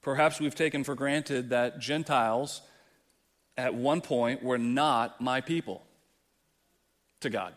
Perhaps 0.00 0.38
we've 0.38 0.54
taken 0.54 0.84
for 0.84 0.94
granted 0.94 1.50
that 1.50 1.80
Gentiles 1.80 2.60
at 3.56 3.74
one 3.74 4.00
point 4.00 4.44
were 4.44 4.58
not 4.58 5.20
my 5.20 5.40
people 5.40 5.82
to 7.18 7.28
God. 7.28 7.54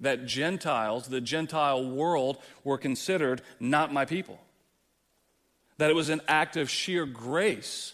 That 0.00 0.26
Gentiles, 0.26 1.06
the 1.06 1.20
Gentile 1.20 1.88
world, 1.88 2.38
were 2.64 2.76
considered 2.76 3.40
not 3.60 3.92
my 3.92 4.04
people 4.04 4.40
that 5.78 5.90
it 5.90 5.94
was 5.94 6.08
an 6.08 6.20
act 6.28 6.56
of 6.56 6.70
sheer 6.70 7.06
grace 7.06 7.93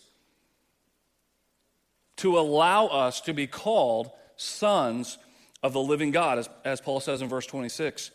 to 2.21 2.39
allow 2.39 2.87
us 2.87 3.23
to 3.23 3.33
be 3.33 3.47
called 3.47 4.11
sons 4.37 5.17
of 5.63 5.73
the 5.73 5.81
living 5.81 6.11
God, 6.11 6.39
as, 6.39 6.51
as, 6.65 6.81
Paul 6.81 7.01
says 7.01 7.23
in 7.23 7.29
verse 7.29 7.47
26. 7.47 8.11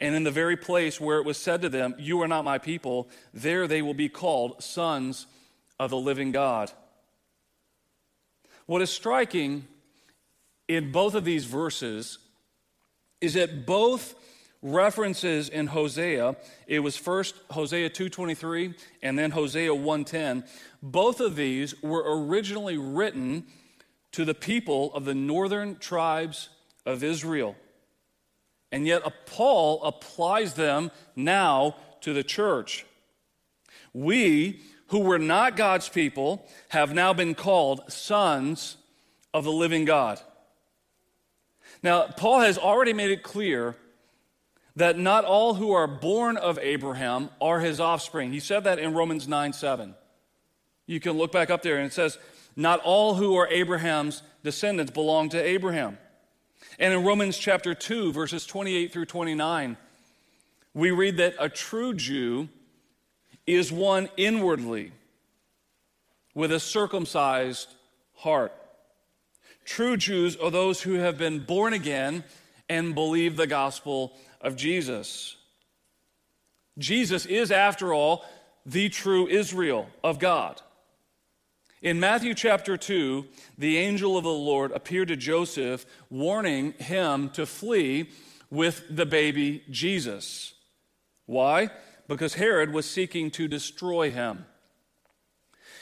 And 0.00 0.14
in 0.14 0.22
the 0.22 0.30
very 0.30 0.56
place 0.56 1.00
where 1.00 1.18
it 1.18 1.24
was 1.24 1.36
said 1.36 1.62
to 1.62 1.68
them, 1.68 1.94
You 1.98 2.22
are 2.22 2.28
not 2.28 2.44
my 2.44 2.58
people, 2.58 3.08
there 3.34 3.66
they 3.66 3.82
will 3.82 3.94
be 3.94 4.08
called 4.08 4.62
sons 4.62 5.26
of 5.80 5.90
the 5.90 5.96
living 5.96 6.30
God. 6.30 6.70
What 8.66 8.82
is 8.82 8.90
striking 8.90 9.66
in 10.68 10.92
both 10.92 11.16
of 11.16 11.24
these 11.24 11.44
verses 11.44 12.18
is 13.20 13.34
that 13.34 13.66
both 13.66 14.14
references 14.62 15.48
in 15.48 15.68
Hosea. 15.68 16.36
It 16.66 16.80
was 16.80 16.96
first 16.96 17.34
Hosea 17.50 17.90
2:23 17.90 18.74
and 19.02 19.18
then 19.18 19.30
Hosea 19.30 19.74
1:10. 19.74 20.44
Both 20.82 21.20
of 21.20 21.36
these 21.36 21.80
were 21.82 22.04
originally 22.06 22.76
written 22.76 23.46
to 24.12 24.24
the 24.24 24.34
people 24.34 24.92
of 24.94 25.04
the 25.04 25.14
northern 25.14 25.76
tribes 25.76 26.48
of 26.84 27.04
Israel. 27.04 27.56
And 28.72 28.86
yet 28.86 29.04
uh, 29.04 29.10
Paul 29.26 29.82
applies 29.82 30.54
them 30.54 30.90
now 31.16 31.76
to 32.02 32.12
the 32.12 32.22
church. 32.22 32.86
We 33.92 34.62
who 34.88 35.00
were 35.00 35.18
not 35.18 35.56
God's 35.56 35.88
people 35.88 36.48
have 36.68 36.92
now 36.92 37.12
been 37.12 37.34
called 37.34 37.92
sons 37.92 38.76
of 39.32 39.44
the 39.44 39.52
living 39.52 39.84
God. 39.84 40.20
Now, 41.82 42.08
Paul 42.08 42.40
has 42.40 42.58
already 42.58 42.92
made 42.92 43.10
it 43.10 43.22
clear 43.22 43.76
that 44.80 44.98
not 44.98 45.24
all 45.24 45.54
who 45.54 45.72
are 45.72 45.86
born 45.86 46.36
of 46.36 46.58
Abraham 46.58 47.30
are 47.40 47.60
his 47.60 47.80
offspring. 47.80 48.32
He 48.32 48.40
said 48.40 48.64
that 48.64 48.78
in 48.78 48.94
Romans 48.94 49.28
9 49.28 49.52
7. 49.52 49.94
You 50.86 51.00
can 51.00 51.12
look 51.12 51.32
back 51.32 51.50
up 51.50 51.62
there 51.62 51.76
and 51.76 51.86
it 51.86 51.92
says, 51.92 52.18
Not 52.56 52.80
all 52.80 53.14
who 53.14 53.36
are 53.36 53.46
Abraham's 53.48 54.22
descendants 54.42 54.92
belong 54.92 55.28
to 55.30 55.40
Abraham. 55.40 55.98
And 56.78 56.92
in 56.94 57.04
Romans 57.04 57.38
chapter 57.38 57.74
2, 57.74 58.12
verses 58.12 58.46
28 58.46 58.92
through 58.92 59.04
29, 59.04 59.76
we 60.72 60.90
read 60.90 61.18
that 61.18 61.34
a 61.38 61.48
true 61.48 61.94
Jew 61.94 62.48
is 63.46 63.70
one 63.70 64.08
inwardly 64.16 64.92
with 66.34 66.52
a 66.52 66.60
circumcised 66.60 67.68
heart. 68.14 68.52
True 69.64 69.96
Jews 69.96 70.36
are 70.36 70.50
those 70.50 70.82
who 70.82 70.94
have 70.94 71.18
been 71.18 71.40
born 71.40 71.72
again 71.72 72.24
and 72.68 72.94
believe 72.94 73.36
the 73.36 73.46
gospel 73.46 74.16
of 74.40 74.56
Jesus. 74.56 75.36
Jesus 76.78 77.26
is, 77.26 77.50
after 77.50 77.92
all, 77.92 78.24
the 78.64 78.88
true 78.88 79.26
Israel 79.26 79.88
of 80.02 80.18
God. 80.18 80.60
In 81.82 81.98
Matthew 81.98 82.34
chapter 82.34 82.76
2, 82.76 83.26
the 83.56 83.78
angel 83.78 84.18
of 84.18 84.24
the 84.24 84.30
Lord 84.30 84.70
appeared 84.72 85.08
to 85.08 85.16
Joseph, 85.16 85.86
warning 86.10 86.72
him 86.72 87.30
to 87.30 87.46
flee 87.46 88.10
with 88.50 88.84
the 88.90 89.06
baby 89.06 89.62
Jesus. 89.70 90.52
Why? 91.24 91.70
Because 92.06 92.34
Herod 92.34 92.72
was 92.72 92.90
seeking 92.90 93.30
to 93.32 93.48
destroy 93.48 94.10
him. 94.10 94.44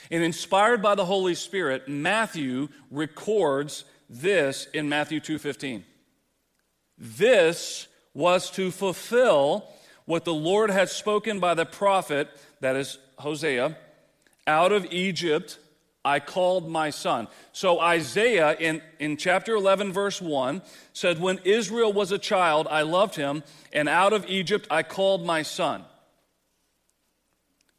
And 0.09 0.23
inspired 0.23 0.81
by 0.81 0.95
the 0.95 1.05
Holy 1.05 1.35
Spirit, 1.35 1.89
Matthew 1.89 2.69
records 2.89 3.83
this 4.09 4.67
in 4.73 4.87
Matthew 4.87 5.19
2:15. 5.19 5.85
This 6.97 7.88
was 8.19 8.51
to 8.51 8.69
fulfill 8.69 9.65
what 10.03 10.25
the 10.25 10.33
Lord 10.33 10.69
had 10.69 10.89
spoken 10.89 11.39
by 11.39 11.53
the 11.53 11.65
prophet, 11.65 12.27
that 12.59 12.75
is 12.75 12.97
Hosea, 13.17 13.77
out 14.45 14.71
of 14.71 14.85
Egypt 14.91 15.57
I 16.03 16.19
called 16.19 16.69
my 16.69 16.89
son. 16.89 17.27
So 17.53 17.79
Isaiah 17.79 18.55
in, 18.59 18.81
in 18.99 19.15
chapter 19.15 19.55
11, 19.55 19.93
verse 19.93 20.21
1 20.21 20.61
said, 20.91 21.19
When 21.19 21.39
Israel 21.45 21.93
was 21.93 22.11
a 22.11 22.17
child, 22.17 22.67
I 22.69 22.81
loved 22.81 23.15
him, 23.15 23.43
and 23.71 23.87
out 23.87 24.11
of 24.11 24.25
Egypt 24.27 24.67
I 24.69 24.83
called 24.83 25.25
my 25.25 25.41
son. 25.41 25.85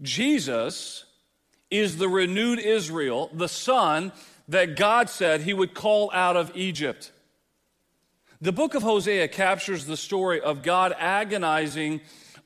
Jesus 0.01 1.05
is 1.71 1.99
the 1.99 2.09
renewed 2.09 2.59
Israel, 2.59 3.31
the 3.35 3.49
son 3.49 4.13
that 4.49 4.77
God 4.77 5.11
said 5.11 5.43
he 5.43 5.55
would 5.55 5.75
call 5.75 6.11
out 6.13 6.37
of 6.37 6.57
Egypt. 6.57 7.13
The 8.43 8.53
book 8.53 8.75
of 8.75 8.83
Hosea 8.83 9.29
captures 9.29 9.85
the 9.85 9.99
story 9.99 10.41
of 10.41 10.63
God 10.63 10.95
agonizing 10.99 12.01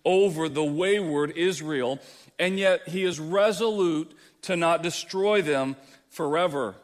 over 0.04 0.48
the 0.48 0.64
wayward 0.64 1.36
Israel, 1.36 2.00
and 2.36 2.58
yet 2.58 2.88
he 2.88 3.04
is 3.04 3.20
resolute 3.20 4.12
to 4.42 4.56
not 4.56 4.82
destroy 4.82 5.40
them 5.40 5.76
forever. 6.08 6.74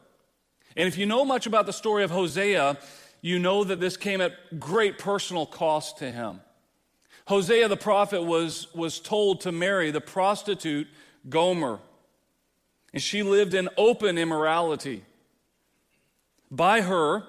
And 0.76 0.86
if 0.86 0.96
you 0.96 1.06
know 1.06 1.24
much 1.24 1.46
about 1.46 1.66
the 1.66 1.72
story 1.72 2.04
of 2.04 2.12
Hosea, 2.12 2.78
you 3.20 3.40
know 3.40 3.64
that 3.64 3.80
this 3.80 3.96
came 3.96 4.20
at 4.20 4.60
great 4.60 4.96
personal 4.96 5.44
cost 5.44 5.98
to 5.98 6.12
him. 6.12 6.40
Hosea 7.26 7.66
the 7.66 7.76
prophet 7.76 8.22
was, 8.22 8.72
was 8.74 9.00
told 9.00 9.40
to 9.40 9.50
marry 9.50 9.90
the 9.90 10.00
prostitute 10.00 10.86
Gomer, 11.28 11.80
and 12.92 13.02
she 13.02 13.24
lived 13.24 13.54
in 13.54 13.68
open 13.76 14.18
immorality. 14.18 15.04
By 16.48 16.80
her, 16.80 17.24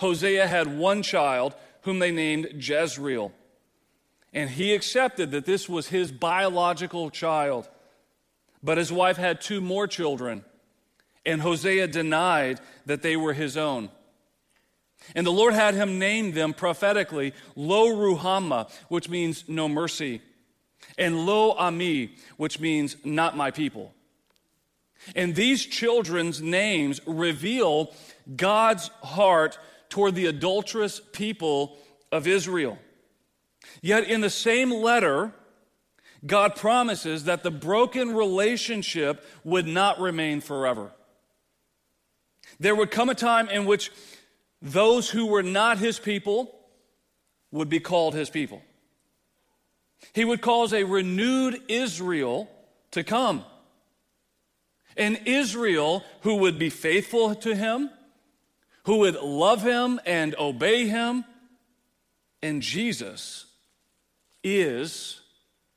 Hosea 0.00 0.46
had 0.46 0.78
one 0.78 1.02
child 1.02 1.54
whom 1.82 1.98
they 1.98 2.10
named 2.10 2.48
Jezreel. 2.54 3.32
And 4.32 4.48
he 4.48 4.74
accepted 4.74 5.30
that 5.32 5.44
this 5.44 5.68
was 5.68 5.88
his 5.88 6.10
biological 6.10 7.10
child. 7.10 7.68
But 8.62 8.78
his 8.78 8.90
wife 8.90 9.18
had 9.18 9.42
two 9.42 9.60
more 9.60 9.86
children, 9.86 10.42
and 11.26 11.42
Hosea 11.42 11.86
denied 11.88 12.60
that 12.86 13.02
they 13.02 13.14
were 13.14 13.34
his 13.34 13.58
own. 13.58 13.90
And 15.14 15.26
the 15.26 15.32
Lord 15.32 15.52
had 15.52 15.74
him 15.74 15.98
name 15.98 16.32
them 16.32 16.54
prophetically 16.54 17.34
Lo 17.54 17.88
Ruhamah, 17.88 18.70
which 18.88 19.10
means 19.10 19.44
no 19.48 19.68
mercy, 19.68 20.22
and 20.96 21.26
Lo 21.26 21.52
Ami, 21.52 22.14
which 22.38 22.58
means 22.58 22.96
not 23.04 23.36
my 23.36 23.50
people. 23.50 23.92
And 25.14 25.34
these 25.34 25.64
children's 25.64 26.40
names 26.40 27.00
reveal 27.06 27.94
God's 28.36 28.88
heart 29.02 29.58
toward 29.90 30.14
the 30.14 30.26
adulterous 30.26 31.00
people 31.12 31.76
of 32.10 32.26
Israel. 32.26 32.78
Yet 33.82 34.04
in 34.04 34.22
the 34.22 34.30
same 34.30 34.72
letter, 34.72 35.32
God 36.24 36.56
promises 36.56 37.24
that 37.24 37.42
the 37.42 37.50
broken 37.50 38.14
relationship 38.14 39.24
would 39.44 39.66
not 39.66 40.00
remain 40.00 40.40
forever. 40.40 40.92
There 42.58 42.74
would 42.74 42.90
come 42.90 43.08
a 43.08 43.14
time 43.14 43.48
in 43.48 43.66
which 43.66 43.90
those 44.62 45.10
who 45.10 45.26
were 45.26 45.42
not 45.42 45.78
his 45.78 45.98
people 45.98 46.54
would 47.50 47.68
be 47.68 47.80
called 47.80 48.14
his 48.14 48.30
people. 48.30 48.62
He 50.12 50.24
would 50.24 50.40
cause 50.40 50.72
a 50.72 50.84
renewed 50.84 51.62
Israel 51.68 52.50
to 52.92 53.02
come. 53.02 53.44
An 54.96 55.16
Israel 55.24 56.04
who 56.22 56.36
would 56.36 56.58
be 56.58 56.70
faithful 56.70 57.34
to 57.36 57.54
him, 57.54 57.90
who 58.84 58.98
would 58.98 59.16
love 59.16 59.62
him 59.62 60.00
and 60.04 60.34
obey 60.38 60.86
him. 60.86 61.24
And 62.42 62.62
Jesus 62.62 63.46
is 64.42 65.20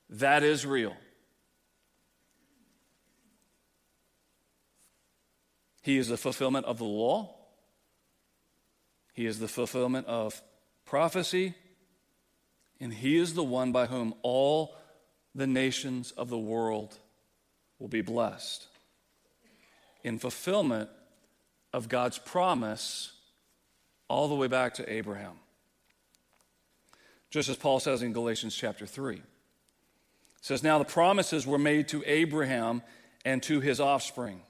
that 0.08 0.42
Israel. 0.42 0.96
He 5.82 5.98
is 5.98 6.08
the 6.08 6.16
fulfillment 6.16 6.64
of 6.64 6.78
the 6.78 6.84
law. 6.84 7.34
He 9.12 9.26
is 9.26 9.38
the 9.38 9.48
fulfillment 9.48 10.06
of 10.06 10.40
prophecy. 10.86 11.54
And 12.80 12.92
He 12.92 13.16
is 13.16 13.34
the 13.34 13.44
one 13.44 13.70
by 13.70 13.86
whom 13.86 14.14
all 14.22 14.76
the 15.34 15.46
nations 15.46 16.10
of 16.12 16.30
the 16.30 16.38
world 16.38 16.98
will 17.78 17.88
be 17.88 18.00
blessed. 18.00 18.66
In 20.02 20.18
fulfillment 20.18 20.90
of 21.74 21.88
God's 21.88 22.18
promise 22.18 23.10
all 24.06 24.28
the 24.28 24.34
way 24.36 24.46
back 24.46 24.74
to 24.74 24.90
Abraham. 24.90 25.32
Just 27.30 27.48
as 27.48 27.56
Paul 27.56 27.80
says 27.80 28.00
in 28.00 28.12
Galatians 28.12 28.54
chapter 28.54 28.86
3. 28.86 29.16
It 29.16 29.22
says, 30.40 30.62
Now 30.62 30.78
the 30.78 30.84
promises 30.84 31.48
were 31.48 31.58
made 31.58 31.88
to 31.88 32.04
Abraham 32.06 32.82
and 33.24 33.42
to 33.42 33.58
his 33.58 33.80
offspring. 33.80 34.40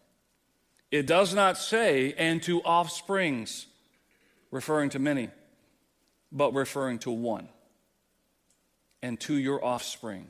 It 0.90 1.06
does 1.06 1.34
not 1.34 1.56
say, 1.56 2.12
and 2.18 2.42
to 2.42 2.60
offsprings, 2.60 3.66
referring 4.50 4.90
to 4.90 4.98
many, 4.98 5.30
but 6.30 6.52
referring 6.52 6.98
to 7.00 7.10
one, 7.10 7.48
and 9.02 9.18
to 9.20 9.34
your 9.34 9.64
offspring. 9.64 10.26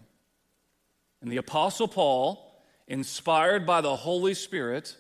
And 1.21 1.33
the 1.33 1.39
Apostle 1.39 1.89
Paul, 1.89 2.63
inspired 2.87 3.67
by 3.67 3.81
the 3.81 3.97
Holy 3.97 4.35
Spirit, 4.35 4.97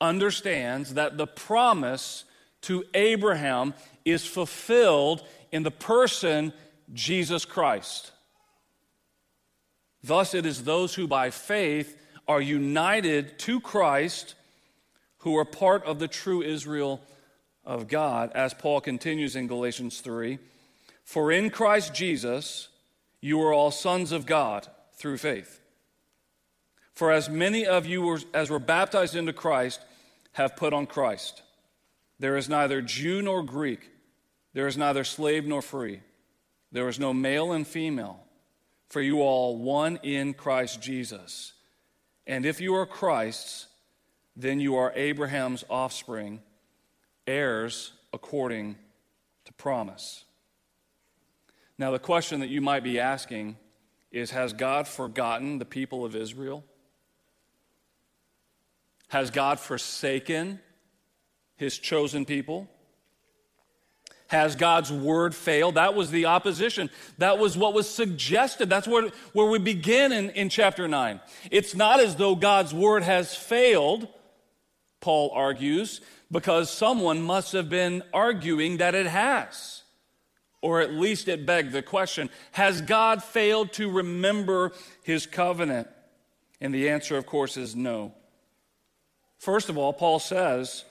understands 0.00 0.94
that 0.94 1.16
the 1.16 1.26
promise 1.26 2.24
to 2.62 2.84
Abraham 2.94 3.74
is 4.04 4.26
fulfilled 4.26 5.24
in 5.52 5.62
the 5.62 5.70
person 5.70 6.52
Jesus 6.92 7.44
Christ. 7.44 8.12
Thus, 10.02 10.34
it 10.34 10.46
is 10.46 10.64
those 10.64 10.94
who 10.94 11.06
by 11.06 11.30
faith 11.30 11.96
are 12.26 12.40
united 12.40 13.38
to 13.40 13.60
Christ 13.60 14.34
who 15.18 15.36
are 15.36 15.44
part 15.44 15.84
of 15.84 15.98
the 15.98 16.08
true 16.08 16.42
Israel 16.42 17.00
of 17.64 17.88
God, 17.88 18.32
as 18.34 18.54
Paul 18.54 18.80
continues 18.80 19.36
in 19.36 19.46
Galatians 19.46 20.00
3 20.00 20.38
For 21.04 21.32
in 21.32 21.50
Christ 21.50 21.94
Jesus 21.94 22.68
you 23.20 23.40
are 23.42 23.52
all 23.52 23.70
sons 23.70 24.12
of 24.12 24.26
God 24.26 24.66
through 24.94 25.18
faith. 25.18 25.60
For 26.98 27.12
as 27.12 27.30
many 27.30 27.64
of 27.64 27.86
you 27.86 28.02
were, 28.02 28.18
as 28.34 28.50
were 28.50 28.58
baptized 28.58 29.14
into 29.14 29.32
Christ 29.32 29.78
have 30.32 30.56
put 30.56 30.72
on 30.72 30.88
Christ. 30.88 31.44
There 32.18 32.36
is 32.36 32.48
neither 32.48 32.82
Jew 32.82 33.22
nor 33.22 33.44
Greek, 33.44 33.88
there 34.52 34.66
is 34.66 34.76
neither 34.76 35.04
slave 35.04 35.46
nor 35.46 35.62
free, 35.62 36.00
there 36.72 36.88
is 36.88 36.98
no 36.98 37.14
male 37.14 37.52
and 37.52 37.64
female, 37.64 38.18
for 38.88 39.00
you 39.00 39.22
all 39.22 39.58
one 39.58 40.00
in 40.02 40.34
Christ 40.34 40.82
Jesus. 40.82 41.52
And 42.26 42.44
if 42.44 42.60
you 42.60 42.74
are 42.74 42.84
Christ's, 42.84 43.68
then 44.34 44.58
you 44.58 44.74
are 44.74 44.92
Abraham's 44.96 45.64
offspring, 45.70 46.42
heirs 47.28 47.92
according 48.12 48.74
to 49.44 49.52
promise. 49.52 50.24
Now, 51.78 51.92
the 51.92 52.00
question 52.00 52.40
that 52.40 52.50
you 52.50 52.60
might 52.60 52.82
be 52.82 52.98
asking 52.98 53.56
is 54.10 54.32
Has 54.32 54.52
God 54.52 54.88
forgotten 54.88 55.60
the 55.60 55.64
people 55.64 56.04
of 56.04 56.16
Israel? 56.16 56.64
Has 59.08 59.30
God 59.30 59.58
forsaken 59.58 60.60
his 61.56 61.78
chosen 61.78 62.24
people? 62.24 62.68
Has 64.28 64.56
God's 64.56 64.92
word 64.92 65.34
failed? 65.34 65.76
That 65.76 65.94
was 65.94 66.10
the 66.10 66.26
opposition. 66.26 66.90
That 67.16 67.38
was 67.38 67.56
what 67.56 67.72
was 67.72 67.88
suggested. 67.88 68.68
That's 68.68 68.86
where, 68.86 69.10
where 69.32 69.46
we 69.46 69.58
begin 69.58 70.12
in, 70.12 70.30
in 70.30 70.50
chapter 70.50 70.86
9. 70.86 71.20
It's 71.50 71.74
not 71.74 72.00
as 72.00 72.16
though 72.16 72.34
God's 72.34 72.74
word 72.74 73.02
has 73.02 73.34
failed, 73.34 74.06
Paul 75.00 75.30
argues, 75.34 76.02
because 76.30 76.70
someone 76.70 77.22
must 77.22 77.52
have 77.52 77.70
been 77.70 78.02
arguing 78.12 78.76
that 78.76 78.94
it 78.94 79.06
has. 79.06 79.82
Or 80.60 80.82
at 80.82 80.92
least 80.92 81.28
it 81.28 81.46
begged 81.46 81.72
the 81.72 81.82
question 81.82 82.28
Has 82.52 82.82
God 82.82 83.22
failed 83.24 83.72
to 83.74 83.90
remember 83.90 84.72
his 85.04 85.26
covenant? 85.26 85.88
And 86.60 86.74
the 86.74 86.90
answer, 86.90 87.16
of 87.16 87.24
course, 87.24 87.56
is 87.56 87.74
no. 87.74 88.12
First 89.38 89.68
of 89.68 89.78
all, 89.78 89.92
Paul 89.92 90.18
says 90.18 90.84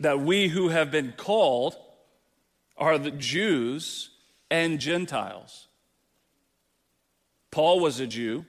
that 0.00 0.20
we 0.20 0.48
who 0.48 0.68
have 0.68 0.90
been 0.90 1.14
called 1.16 1.76
are 2.76 2.98
the 2.98 3.12
Jews 3.12 4.10
and 4.50 4.80
Gentiles. 4.80 5.68
Paul 7.50 7.80
was 7.80 8.00
a 8.00 8.06
Jew. 8.06 8.44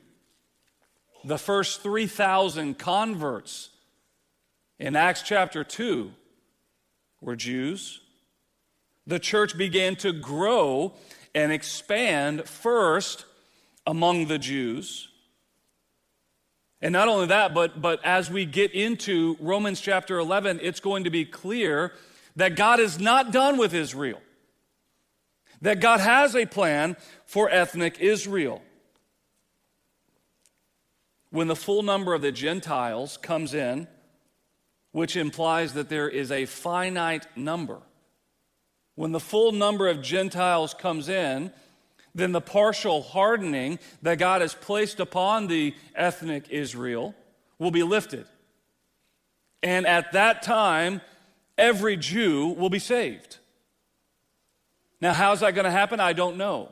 the 1.25 1.37
first 1.37 1.81
3,000 1.81 2.77
converts 2.77 3.69
in 4.77 4.95
Acts 4.95 5.21
chapter 5.21 5.63
2 5.63 6.11
were 7.21 7.37
Jews. 7.37 8.01
The 9.07 9.19
church 9.19 9.57
began 9.57 9.95
to 9.97 10.11
grow 10.11 10.93
and 11.33 11.51
expand 11.51 12.47
first 12.47 13.25
among 13.87 14.27
the 14.27 14.37
Jews. 14.37 15.09
And 16.83 16.91
not 16.91 17.07
only 17.07 17.27
that, 17.27 17.53
but, 17.53 17.81
but 17.81 18.03
as 18.03 18.29
we 18.29 18.45
get 18.45 18.73
into 18.73 19.37
Romans 19.39 19.79
chapter 19.79 20.19
11, 20.19 20.59
it's 20.61 20.81
going 20.81 21.05
to 21.05 21.09
be 21.09 21.23
clear 21.23 21.93
that 22.35 22.57
God 22.57 22.81
is 22.81 22.99
not 22.99 23.31
done 23.31 23.57
with 23.57 23.73
Israel, 23.73 24.19
that 25.61 25.79
God 25.79 26.01
has 26.01 26.35
a 26.35 26.45
plan 26.45 26.97
for 27.25 27.49
ethnic 27.49 28.01
Israel. 28.01 28.61
When 31.29 31.47
the 31.47 31.55
full 31.55 31.83
number 31.83 32.13
of 32.13 32.21
the 32.21 32.33
Gentiles 32.33 33.15
comes 33.15 33.53
in, 33.53 33.87
which 34.91 35.15
implies 35.15 35.75
that 35.75 35.87
there 35.87 36.09
is 36.09 36.33
a 36.33 36.45
finite 36.45 37.27
number, 37.37 37.79
when 38.95 39.13
the 39.13 39.21
full 39.21 39.53
number 39.53 39.87
of 39.87 40.01
Gentiles 40.01 40.73
comes 40.73 41.07
in, 41.07 41.53
then 42.15 42.31
the 42.31 42.41
partial 42.41 43.01
hardening 43.01 43.79
that 44.01 44.19
God 44.19 44.41
has 44.41 44.53
placed 44.53 44.99
upon 44.99 45.47
the 45.47 45.73
ethnic 45.95 46.49
Israel 46.49 47.15
will 47.57 47.71
be 47.71 47.83
lifted. 47.83 48.25
And 49.61 49.87
at 49.87 50.11
that 50.11 50.43
time, 50.43 51.01
every 51.57 51.97
Jew 51.97 52.49
will 52.49 52.69
be 52.69 52.79
saved. 52.79 53.37
Now, 55.01 55.13
how's 55.13 55.39
that 55.41 55.55
going 55.55 55.65
to 55.65 55.71
happen? 55.71 55.99
I 55.99 56.13
don't 56.13 56.37
know. 56.37 56.69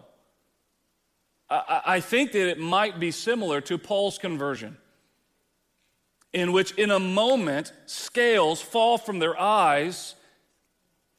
I, 1.50 1.82
I 1.86 2.00
think 2.00 2.32
that 2.32 2.50
it 2.50 2.60
might 2.60 3.00
be 3.00 3.12
similar 3.12 3.62
to 3.62 3.78
Paul's 3.78 4.18
conversion, 4.18 4.78
in 6.32 6.52
which, 6.52 6.72
in 6.74 6.92
a 6.92 7.00
moment, 7.00 7.74
scales 7.86 8.62
fall 8.62 8.98
from 8.98 9.20
their 9.20 9.38
eyes, 9.40 10.16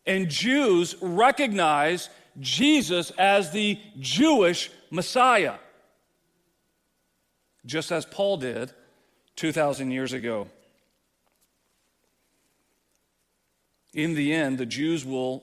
and 0.06 0.28
Jews 0.28 0.96
recognize 1.00 2.08
Jesus 2.40 3.10
as 3.18 3.50
the 3.50 3.78
Jewish 3.98 4.70
Messiah, 4.90 5.54
just 7.66 7.92
as 7.92 8.04
Paul 8.04 8.38
did 8.38 8.72
2,000 9.36 9.90
years 9.90 10.12
ago. 10.12 10.48
In 13.94 14.14
the 14.14 14.32
end, 14.32 14.58
the 14.58 14.66
Jews 14.66 15.04
will 15.04 15.42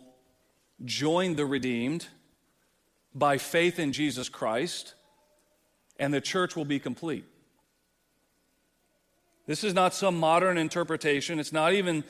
join 0.84 1.36
the 1.36 1.46
redeemed 1.46 2.08
by 3.14 3.38
faith 3.38 3.80
in 3.80 3.92
Jesus 3.92 4.30
Christ, 4.30 4.96
and 5.98 6.14
the 6.14 6.22
church 6.22 6.56
will 6.56 6.66
be 6.66 6.80
complete. 6.80 7.26
This 9.46 9.64
is 9.64 9.74
not 9.74 9.94
some 9.94 10.20
modern 10.20 10.58
interpretation, 10.58 11.40
it's 11.40 11.54
not 11.54 11.74
even 11.74 12.04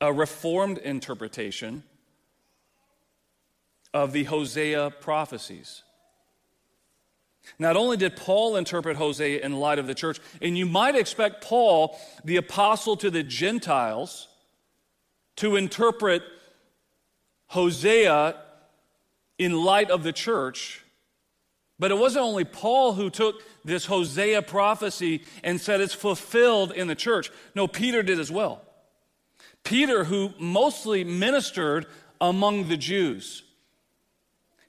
a 0.00 0.12
reformed 0.12 0.78
interpretation 0.78 1.84
of 3.94 4.12
the 4.12 4.24
Hosea 4.24 4.92
prophecies. 5.00 5.82
Not 7.58 7.76
only 7.76 7.96
did 7.96 8.16
Paul 8.16 8.56
interpret 8.56 8.96
Hosea 8.96 9.40
in 9.40 9.58
light 9.58 9.78
of 9.78 9.86
the 9.86 9.94
church, 9.94 10.20
and 10.40 10.56
you 10.56 10.66
might 10.66 10.94
expect 10.94 11.44
Paul, 11.44 11.98
the 12.24 12.36
apostle 12.36 12.96
to 12.98 13.10
the 13.10 13.22
Gentiles, 13.22 14.28
to 15.36 15.56
interpret 15.56 16.22
Hosea 17.48 18.36
in 19.38 19.64
light 19.64 19.90
of 19.90 20.04
the 20.04 20.12
church. 20.12 20.84
But 21.78 21.90
it 21.90 21.98
wasn't 21.98 22.24
only 22.24 22.44
Paul 22.44 22.92
who 22.94 23.10
took 23.10 23.42
this 23.64 23.86
Hosea 23.86 24.42
prophecy 24.42 25.24
and 25.42 25.60
said 25.60 25.80
it's 25.80 25.94
fulfilled 25.94 26.72
in 26.72 26.86
the 26.86 26.94
church. 26.94 27.30
No, 27.54 27.66
Peter 27.66 28.02
did 28.02 28.20
as 28.20 28.30
well. 28.30 28.62
Peter, 29.64 30.04
who 30.04 30.32
mostly 30.38 31.02
ministered 31.02 31.86
among 32.20 32.68
the 32.68 32.76
Jews. 32.76 33.42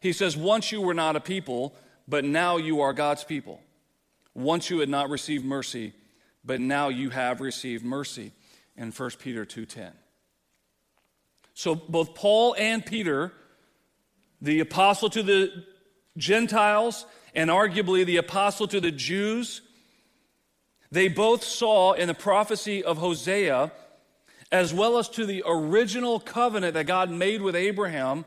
He 0.04 0.12
says, 0.12 0.36
Once 0.36 0.74
you 0.74 0.82
were 0.82 0.94
not 0.94 1.16
a 1.16 1.22
people, 1.22 1.74
but 2.10 2.26
now 2.26 2.58
you 2.58 2.82
are 2.82 2.92
God's 2.92 3.24
people. 3.24 3.62
Once 4.36 4.70
you 4.70 4.80
had 4.80 4.90
not 4.90 5.10
received 5.10 5.46
mercy, 5.46 5.94
but 6.44 6.60
now 6.60 6.90
you 6.90 7.10
have 7.10 7.40
received 7.40 7.86
mercy 7.86 8.34
in 8.76 8.92
1 8.92 9.12
Peter 9.20 9.46
2:10. 9.46 9.94
So 11.54 11.74
both 11.74 12.16
Paul 12.16 12.54
and 12.60 12.86
Peter, 12.86 13.32
the 14.42 14.60
apostle 14.60 15.10
to 15.10 15.24
the 15.24 15.64
Gentiles 16.18 17.06
and 17.34 17.50
arguably 17.50 18.06
the 18.06 18.18
apostle 18.18 18.68
to 18.68 18.82
the 18.82 18.92
Jews, 18.92 19.62
they 20.92 21.08
both 21.08 21.46
saw 21.46 21.94
in 21.94 22.10
the 22.10 22.14
prophecy 22.14 22.84
of 22.84 22.98
Hosea 22.98 23.72
as 24.52 24.74
well 24.74 24.98
as 24.98 25.08
to 25.10 25.26
the 25.26 25.44
original 25.46 26.20
covenant 26.20 26.74
that 26.74 26.88
God 26.88 27.10
made 27.10 27.42
with 27.42 27.56
Abraham 27.56 28.26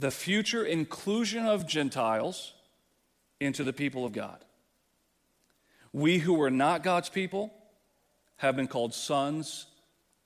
the 0.00 0.10
future 0.10 0.64
inclusion 0.64 1.44
of 1.44 1.66
Gentiles 1.66 2.54
into 3.38 3.62
the 3.62 3.72
people 3.72 4.06
of 4.06 4.12
God. 4.12 4.42
We 5.92 6.18
who 6.18 6.34
were 6.34 6.50
not 6.50 6.82
God's 6.82 7.10
people 7.10 7.52
have 8.36 8.56
been 8.56 8.66
called 8.66 8.94
sons 8.94 9.66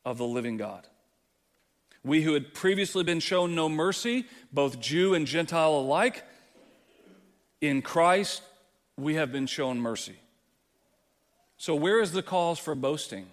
of 0.05 0.17
the 0.17 0.27
living 0.27 0.57
God. 0.57 0.87
We 2.05 2.23
who 2.23 2.35
had 2.35 2.55
previously 2.55 3.03
been 3.03 3.19
shown 3.19 3.57
no 3.57 3.69
mercy, 3.69 4.27
both 4.53 4.79
Jew 4.79 5.15
and 5.15 5.27
Gentile 5.27 5.75
alike, 5.75 6.23
in 7.61 7.83
Christ 7.83 8.43
we 8.97 9.15
have 9.15 9.33
been 9.33 9.47
shown 9.47 9.81
mercy. 9.81 10.17
So, 11.57 11.75
where 11.75 12.01
is 12.01 12.13
the 12.13 12.23
cause 12.23 12.59
for 12.59 12.75
boasting? 12.75 13.27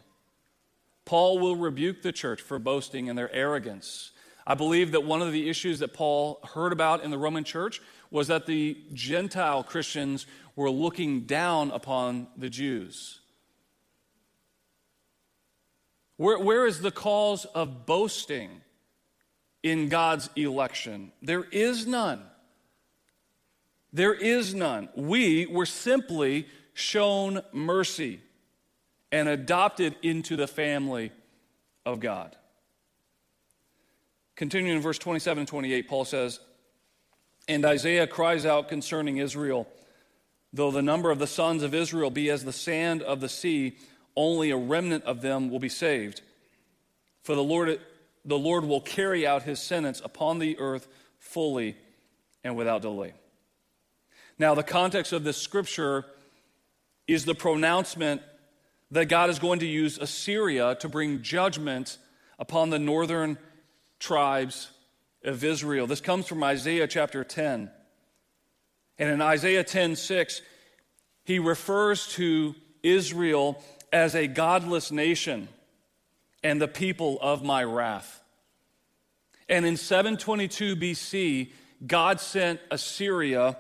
Paul 1.06 1.38
will 1.38 1.56
rebuke 1.56 2.02
the 2.02 2.12
church 2.12 2.42
for 2.42 2.58
boasting 2.58 3.08
in 3.08 3.16
their 3.16 3.32
arrogance 3.32 4.12
I 4.52 4.54
believe 4.54 4.92
that 4.92 5.06
one 5.06 5.22
of 5.22 5.32
the 5.32 5.50
issues 5.50 5.80
that 5.80 5.94
Paul 5.94 6.42
heard 6.44 6.74
about 6.74 7.06
in 7.06 7.10
the 7.10 7.18
Roman 7.18 7.46
church 7.46 7.82
was 8.10 8.28
that 8.28 8.48
the 8.48 8.78
Gentile 8.92 9.64
Christians 9.64 10.26
were 10.58 10.70
looking 10.70 11.22
down 11.22 11.72
upon 11.72 12.28
the 12.36 12.50
Jews. 12.50 13.22
Where, 16.18 16.38
where 16.38 16.68
is 16.68 16.82
the 16.82 16.92
cause 16.92 17.46
of 17.46 17.86
boasting 17.86 18.60
in 19.64 19.88
God's 19.88 20.30
election? 20.36 21.14
There 21.22 21.46
is 21.46 21.88
none. 21.88 22.22
There 23.94 24.14
is 24.14 24.54
none. 24.54 24.90
We 24.98 25.46
were 25.46 25.66
simply 25.66 26.46
shown 26.74 27.40
mercy 27.54 28.20
and 29.14 29.30
adopted 29.30 29.96
into 30.02 30.36
the 30.36 30.46
family 30.46 31.14
of 31.86 32.02
God. 32.02 32.36
Continuing 34.42 34.78
in 34.78 34.82
verse 34.82 34.98
27 34.98 35.42
and 35.42 35.48
28, 35.48 35.88
Paul 35.88 36.04
says, 36.04 36.40
And 37.48 37.64
Isaiah 37.64 38.08
cries 38.08 38.44
out 38.44 38.70
concerning 38.70 39.18
Israel, 39.18 39.68
though 40.52 40.72
the 40.72 40.82
number 40.82 41.12
of 41.12 41.20
the 41.20 41.28
sons 41.28 41.62
of 41.62 41.76
Israel 41.76 42.10
be 42.10 42.32
as 42.32 42.44
the 42.44 42.52
sand 42.52 43.04
of 43.04 43.22
the 43.22 43.30
sea, 43.30 43.78
only 44.16 44.50
a 44.50 44.58
remnant 44.58 45.04
of 45.04 45.22
them 45.22 45.52
will 45.52 45.60
be 45.60 45.70
saved. 45.70 46.24
For 47.22 47.36
the 47.36 47.44
Lord, 47.44 47.80
the 48.26 48.40
Lord 48.40 48.66
will 48.66 48.82
carry 48.82 49.28
out 49.28 49.44
his 49.44 49.60
sentence 49.60 50.02
upon 50.04 50.40
the 50.40 50.58
earth 50.58 50.88
fully 51.20 51.78
and 52.44 52.56
without 52.56 52.82
delay. 52.82 53.14
Now, 54.40 54.56
the 54.56 54.64
context 54.64 55.14
of 55.14 55.24
this 55.24 55.38
scripture 55.38 56.04
is 57.08 57.26
the 57.26 57.36
pronouncement 57.36 58.24
that 58.90 59.06
God 59.06 59.30
is 59.30 59.38
going 59.38 59.60
to 59.60 59.68
use 59.68 60.00
Assyria 60.00 60.74
to 60.80 60.90
bring 60.90 61.22
judgment 61.22 62.00
upon 62.40 62.72
the 62.72 62.80
northern 62.80 63.38
tribes 64.02 64.72
of 65.24 65.44
Israel. 65.44 65.88
This 65.88 66.02
comes 66.02 66.28
from 66.28 66.44
Isaiah 66.44 66.88
chapter 66.88 67.24
10. 67.24 67.70
And 68.98 69.10
in 69.10 69.22
Isaiah 69.22 69.64
10 69.64 69.96
6, 69.96 70.42
he 71.24 71.40
refers 71.40 72.08
to 72.14 72.56
Israel 72.84 73.64
as 73.94 74.16
a 74.16 74.28
godless 74.28 74.92
nation 74.92 75.48
and 76.44 76.60
the 76.60 76.68
people 76.68 77.20
of 77.22 77.44
my 77.44 77.64
wrath. 77.64 78.22
And 79.48 79.66
in 79.66 79.78
722 79.78 80.76
BC, 80.76 81.52
God 81.86 82.20
sent 82.20 82.60
Assyria 82.72 83.58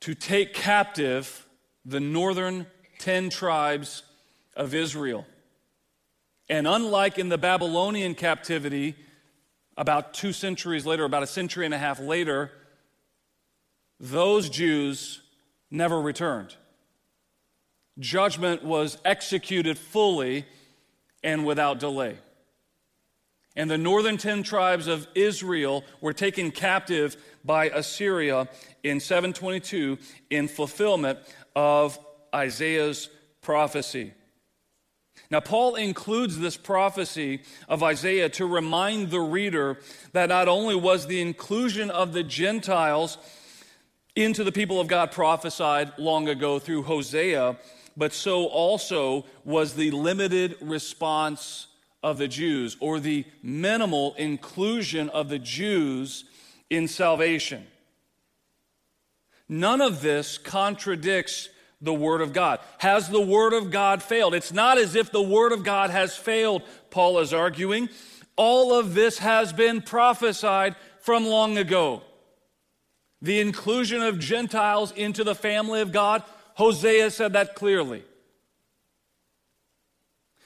to 0.00 0.14
take 0.14 0.54
captive 0.54 1.46
the 1.84 2.00
northern 2.00 2.66
10 2.98 3.30
tribes 3.30 4.02
of 4.56 4.74
Israel. 4.74 5.24
And 6.48 6.66
unlike 6.66 7.18
in 7.18 7.28
the 7.28 7.38
Babylonian 7.38 8.14
captivity, 8.14 8.94
about 9.76 10.14
two 10.14 10.32
centuries 10.32 10.86
later, 10.86 11.04
about 11.04 11.22
a 11.22 11.26
century 11.26 11.64
and 11.64 11.74
a 11.74 11.78
half 11.78 12.00
later, 12.00 12.50
those 13.98 14.48
Jews 14.48 15.22
never 15.70 16.00
returned. 16.00 16.54
Judgment 17.98 18.62
was 18.62 18.98
executed 19.04 19.78
fully 19.78 20.44
and 21.24 21.44
without 21.46 21.80
delay. 21.80 22.16
And 23.56 23.70
the 23.70 23.78
northern 23.78 24.18
10 24.18 24.42
tribes 24.42 24.86
of 24.86 25.08
Israel 25.14 25.82
were 26.02 26.12
taken 26.12 26.50
captive 26.50 27.16
by 27.42 27.70
Assyria 27.70 28.48
in 28.82 29.00
722 29.00 29.98
in 30.28 30.46
fulfillment 30.46 31.18
of 31.54 31.98
Isaiah's 32.34 33.08
prophecy. 33.40 34.12
Now, 35.30 35.40
Paul 35.40 35.74
includes 35.74 36.38
this 36.38 36.56
prophecy 36.56 37.40
of 37.68 37.82
Isaiah 37.82 38.28
to 38.30 38.46
remind 38.46 39.10
the 39.10 39.20
reader 39.20 39.78
that 40.12 40.28
not 40.28 40.46
only 40.46 40.76
was 40.76 41.06
the 41.06 41.20
inclusion 41.20 41.90
of 41.90 42.12
the 42.12 42.22
Gentiles 42.22 43.18
into 44.14 44.44
the 44.44 44.52
people 44.52 44.80
of 44.80 44.86
God 44.86 45.10
prophesied 45.10 45.98
long 45.98 46.28
ago 46.28 46.58
through 46.58 46.84
Hosea, 46.84 47.56
but 47.96 48.12
so 48.12 48.46
also 48.46 49.24
was 49.44 49.74
the 49.74 49.90
limited 49.90 50.56
response 50.60 51.66
of 52.02 52.18
the 52.18 52.28
Jews 52.28 52.76
or 52.78 53.00
the 53.00 53.24
minimal 53.42 54.14
inclusion 54.14 55.08
of 55.08 55.28
the 55.28 55.38
Jews 55.38 56.24
in 56.70 56.86
salvation. 56.86 57.66
None 59.48 59.80
of 59.80 60.02
this 60.02 60.38
contradicts 60.38 61.48
the 61.80 61.94
Word 61.94 62.20
of 62.20 62.32
God. 62.32 62.60
Has 62.78 63.08
the 63.08 63.20
Word 63.20 63.52
of 63.52 63.70
God 63.70 64.02
failed? 64.02 64.34
It's 64.34 64.52
not 64.52 64.78
as 64.78 64.94
if 64.94 65.10
the 65.10 65.22
Word 65.22 65.52
of 65.52 65.64
God 65.64 65.90
has 65.90 66.16
failed, 66.16 66.62
Paul 66.90 67.18
is 67.18 67.34
arguing. 67.34 67.88
All 68.36 68.78
of 68.78 68.94
this 68.94 69.18
has 69.18 69.52
been 69.52 69.82
prophesied 69.82 70.76
from 71.00 71.26
long 71.26 71.58
ago. 71.58 72.02
The 73.22 73.40
inclusion 73.40 74.02
of 74.02 74.18
Gentiles 74.18 74.92
into 74.92 75.24
the 75.24 75.34
family 75.34 75.80
of 75.80 75.92
God, 75.92 76.22
Hosea 76.54 77.10
said 77.10 77.32
that 77.32 77.54
clearly. 77.54 78.04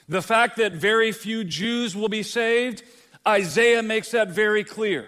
The 0.07 0.21
fact 0.21 0.57
that 0.57 0.73
very 0.73 1.11
few 1.11 1.43
Jews 1.43 1.95
will 1.95 2.09
be 2.09 2.23
saved, 2.23 2.83
Isaiah 3.27 3.83
makes 3.83 4.11
that 4.11 4.29
very 4.29 4.63
clear. 4.63 5.07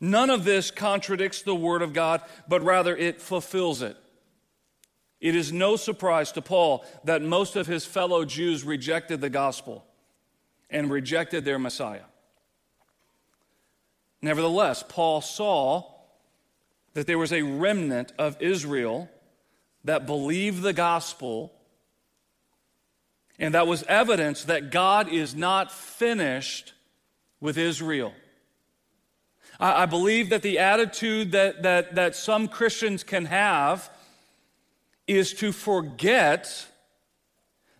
None 0.00 0.30
of 0.30 0.44
this 0.44 0.70
contradicts 0.70 1.42
the 1.42 1.54
Word 1.54 1.82
of 1.82 1.92
God, 1.92 2.22
but 2.48 2.62
rather 2.62 2.96
it 2.96 3.20
fulfills 3.20 3.82
it. 3.82 3.96
It 5.22 5.36
is 5.36 5.52
no 5.52 5.76
surprise 5.76 6.32
to 6.32 6.42
Paul 6.42 6.84
that 7.04 7.22
most 7.22 7.54
of 7.54 7.68
his 7.68 7.86
fellow 7.86 8.24
Jews 8.24 8.64
rejected 8.64 9.20
the 9.20 9.30
gospel 9.30 9.86
and 10.68 10.90
rejected 10.90 11.44
their 11.44 11.60
Messiah. 11.60 12.02
Nevertheless, 14.20 14.82
Paul 14.86 15.20
saw 15.20 15.84
that 16.94 17.06
there 17.06 17.20
was 17.20 17.32
a 17.32 17.42
remnant 17.42 18.12
of 18.18 18.36
Israel 18.42 19.08
that 19.84 20.06
believed 20.06 20.62
the 20.62 20.72
gospel, 20.72 21.52
and 23.38 23.54
that 23.54 23.68
was 23.68 23.84
evidence 23.84 24.44
that 24.44 24.72
God 24.72 25.08
is 25.08 25.36
not 25.36 25.70
finished 25.70 26.72
with 27.40 27.56
Israel. 27.56 28.12
I, 29.60 29.86
believe 29.86 30.30
that 30.30 30.42
the 30.42 30.58
attitude 30.58 31.30
that, 31.32 31.62
that, 31.62 31.94
that 31.94 32.16
some 32.16 32.48
Christians 32.48 33.04
can 33.04 33.26
have 33.26 33.88
is 35.06 35.34
to 35.34 35.52
forget 35.52 36.66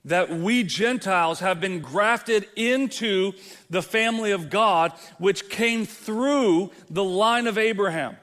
that 0.04 0.30
we 0.30 0.64
Gentiles 0.64 1.40
have 1.40 1.60
been 1.60 1.80
grafted 1.80 2.48
into 2.56 3.32
the 3.70 3.82
family 3.82 4.32
of 4.32 4.50
God, 4.50 4.92
which 5.18 5.48
came 5.48 5.86
through 5.86 6.72
the 6.90 7.04
line 7.04 7.46
of 7.46 7.56
Abraham. 7.56 8.16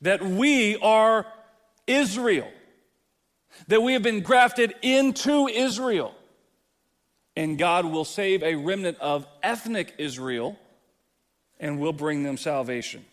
That 0.00 0.22
we 0.22 0.76
are 0.76 1.26
Israel. 1.86 2.50
That 3.68 3.82
we 3.82 3.92
have 3.92 4.02
been 4.02 4.22
grafted 4.22 4.74
into 4.80 5.46
Israel. 5.48 6.14
And 7.36 7.58
God 7.58 7.84
will 7.84 8.06
save 8.06 8.42
a 8.42 8.54
remnant 8.54 8.98
of 8.98 9.26
ethnic 9.42 9.94
Israel 9.98 10.58
and 11.58 11.78
will 11.78 11.92
bring 11.92 12.22
them 12.22 12.38
salvation. 12.38 13.04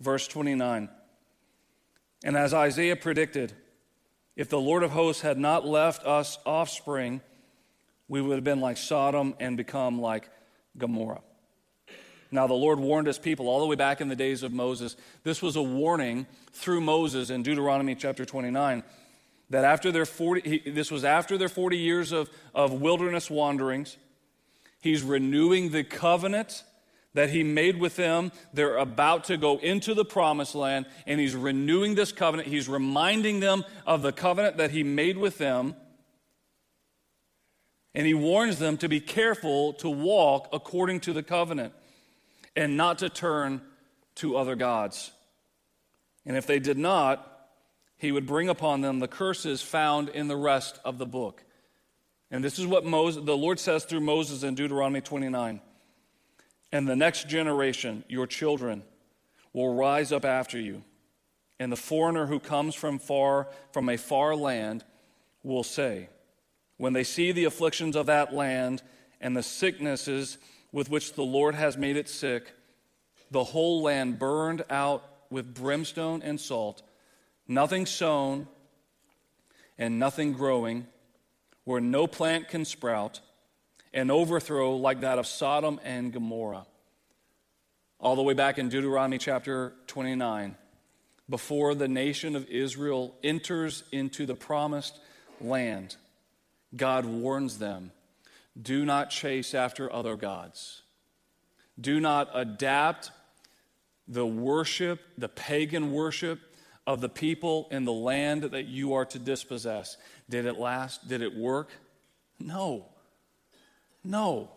Verse 0.00 0.26
29. 0.26 0.88
And 2.24 2.36
as 2.36 2.54
Isaiah 2.54 2.96
predicted, 2.96 3.52
if 4.36 4.48
the 4.48 4.60
Lord 4.60 4.82
of 4.82 4.90
hosts 4.90 5.22
had 5.22 5.38
not 5.38 5.66
left 5.66 6.06
us 6.06 6.38
offspring, 6.46 7.20
we 8.08 8.20
would 8.20 8.36
have 8.36 8.44
been 8.44 8.60
like 8.60 8.76
Sodom 8.76 9.34
and 9.40 9.56
become 9.56 10.00
like 10.00 10.28
Gomorrah. 10.78 11.22
Now, 12.30 12.46
the 12.46 12.54
Lord 12.54 12.78
warned 12.78 13.06
his 13.06 13.18
people 13.18 13.46
all 13.46 13.60
the 13.60 13.66
way 13.66 13.76
back 13.76 14.00
in 14.00 14.08
the 14.08 14.16
days 14.16 14.42
of 14.42 14.52
Moses. 14.52 14.96
This 15.22 15.42
was 15.42 15.56
a 15.56 15.62
warning 15.62 16.26
through 16.52 16.80
Moses 16.80 17.28
in 17.28 17.42
Deuteronomy 17.42 17.94
chapter 17.94 18.24
29 18.24 18.82
that 19.50 19.64
after 19.64 19.92
their 19.92 20.06
40, 20.06 20.48
he, 20.48 20.70
this 20.70 20.90
was 20.90 21.04
after 21.04 21.36
their 21.36 21.50
40 21.50 21.76
years 21.76 22.10
of, 22.10 22.30
of 22.54 22.72
wilderness 22.72 23.30
wanderings, 23.30 23.98
he's 24.80 25.02
renewing 25.02 25.70
the 25.70 25.84
covenant 25.84 26.64
that 27.14 27.30
he 27.30 27.42
made 27.42 27.78
with 27.78 27.96
them. 27.96 28.32
They're 28.52 28.76
about 28.76 29.24
to 29.24 29.36
go 29.36 29.58
into 29.58 29.94
the 29.94 30.04
promised 30.04 30.54
land, 30.54 30.86
and 31.06 31.20
he's 31.20 31.34
renewing 31.34 31.94
this 31.94 32.12
covenant. 32.12 32.48
He's 32.48 32.68
reminding 32.68 33.40
them 33.40 33.64
of 33.86 34.02
the 34.02 34.12
covenant 34.12 34.56
that 34.56 34.70
he 34.70 34.82
made 34.82 35.18
with 35.18 35.38
them. 35.38 35.76
And 37.94 38.06
he 38.06 38.14
warns 38.14 38.58
them 38.58 38.78
to 38.78 38.88
be 38.88 39.00
careful 39.00 39.74
to 39.74 39.90
walk 39.90 40.48
according 40.52 41.00
to 41.00 41.12
the 41.12 41.22
covenant 41.22 41.74
and 42.56 42.76
not 42.76 42.98
to 43.00 43.10
turn 43.10 43.60
to 44.16 44.36
other 44.36 44.56
gods. 44.56 45.12
And 46.24 46.36
if 46.36 46.46
they 46.46 46.58
did 46.58 46.78
not, 46.78 47.28
he 47.98 48.12
would 48.12 48.26
bring 48.26 48.48
upon 48.48 48.80
them 48.80 48.98
the 48.98 49.08
curses 49.08 49.60
found 49.60 50.08
in 50.08 50.28
the 50.28 50.36
rest 50.36 50.80
of 50.84 50.98
the 50.98 51.06
book. 51.06 51.44
And 52.30 52.42
this 52.42 52.58
is 52.58 52.66
what 52.66 52.84
Moses, 52.84 53.22
the 53.24 53.36
Lord 53.36 53.58
says 53.60 53.84
through 53.84 54.00
Moses 54.00 54.42
in 54.42 54.54
Deuteronomy 54.54 55.02
29. 55.02 55.60
And 56.72 56.88
the 56.88 56.96
next 56.96 57.28
generation, 57.28 58.02
your 58.08 58.26
children, 58.26 58.82
will 59.52 59.74
rise 59.74 60.10
up 60.10 60.24
after 60.24 60.58
you. 60.58 60.82
And 61.60 61.70
the 61.70 61.76
foreigner 61.76 62.26
who 62.26 62.40
comes 62.40 62.74
from 62.74 62.98
far 62.98 63.48
from 63.72 63.88
a 63.88 63.98
far 63.98 64.34
land 64.34 64.84
will 65.42 65.62
say, 65.62 66.08
when 66.78 66.94
they 66.94 67.04
see 67.04 67.30
the 67.30 67.44
afflictions 67.44 67.94
of 67.94 68.06
that 68.06 68.32
land 68.32 68.82
and 69.20 69.36
the 69.36 69.42
sicknesses 69.42 70.38
with 70.72 70.90
which 70.90 71.12
the 71.12 71.22
Lord 71.22 71.54
has 71.54 71.76
made 71.76 71.96
it 71.96 72.08
sick, 72.08 72.54
the 73.30 73.44
whole 73.44 73.82
land 73.82 74.18
burned 74.18 74.64
out 74.70 75.04
with 75.30 75.54
brimstone 75.54 76.22
and 76.22 76.40
salt, 76.40 76.82
nothing 77.46 77.86
sown 77.86 78.48
and 79.78 79.98
nothing 79.98 80.32
growing, 80.32 80.86
where 81.64 81.80
no 81.80 82.06
plant 82.06 82.48
can 82.48 82.64
sprout 82.64 83.20
an 83.94 84.10
overthrow 84.10 84.76
like 84.76 85.00
that 85.00 85.18
of 85.18 85.26
Sodom 85.26 85.80
and 85.84 86.12
Gomorrah. 86.12 86.66
All 87.98 88.16
the 88.16 88.22
way 88.22 88.34
back 88.34 88.58
in 88.58 88.68
Deuteronomy 88.68 89.18
chapter 89.18 89.74
29, 89.86 90.56
before 91.28 91.74
the 91.74 91.88
nation 91.88 92.34
of 92.34 92.48
Israel 92.48 93.14
enters 93.22 93.84
into 93.92 94.26
the 94.26 94.34
promised 94.34 94.98
land, 95.40 95.96
God 96.74 97.04
warns 97.04 97.58
them 97.58 97.92
do 98.60 98.84
not 98.84 99.10
chase 99.10 99.54
after 99.54 99.90
other 99.92 100.16
gods. 100.16 100.82
Do 101.80 102.00
not 102.00 102.28
adapt 102.34 103.10
the 104.06 104.26
worship, 104.26 105.00
the 105.16 105.28
pagan 105.28 105.92
worship 105.92 106.38
of 106.86 107.00
the 107.00 107.08
people 107.08 107.68
in 107.70 107.84
the 107.84 107.92
land 107.92 108.42
that 108.42 108.66
you 108.66 108.94
are 108.94 109.06
to 109.06 109.18
dispossess. 109.18 109.96
Did 110.28 110.44
it 110.44 110.58
last? 110.58 111.08
Did 111.08 111.22
it 111.22 111.34
work? 111.34 111.70
No. 112.38 112.91
No. 114.04 114.50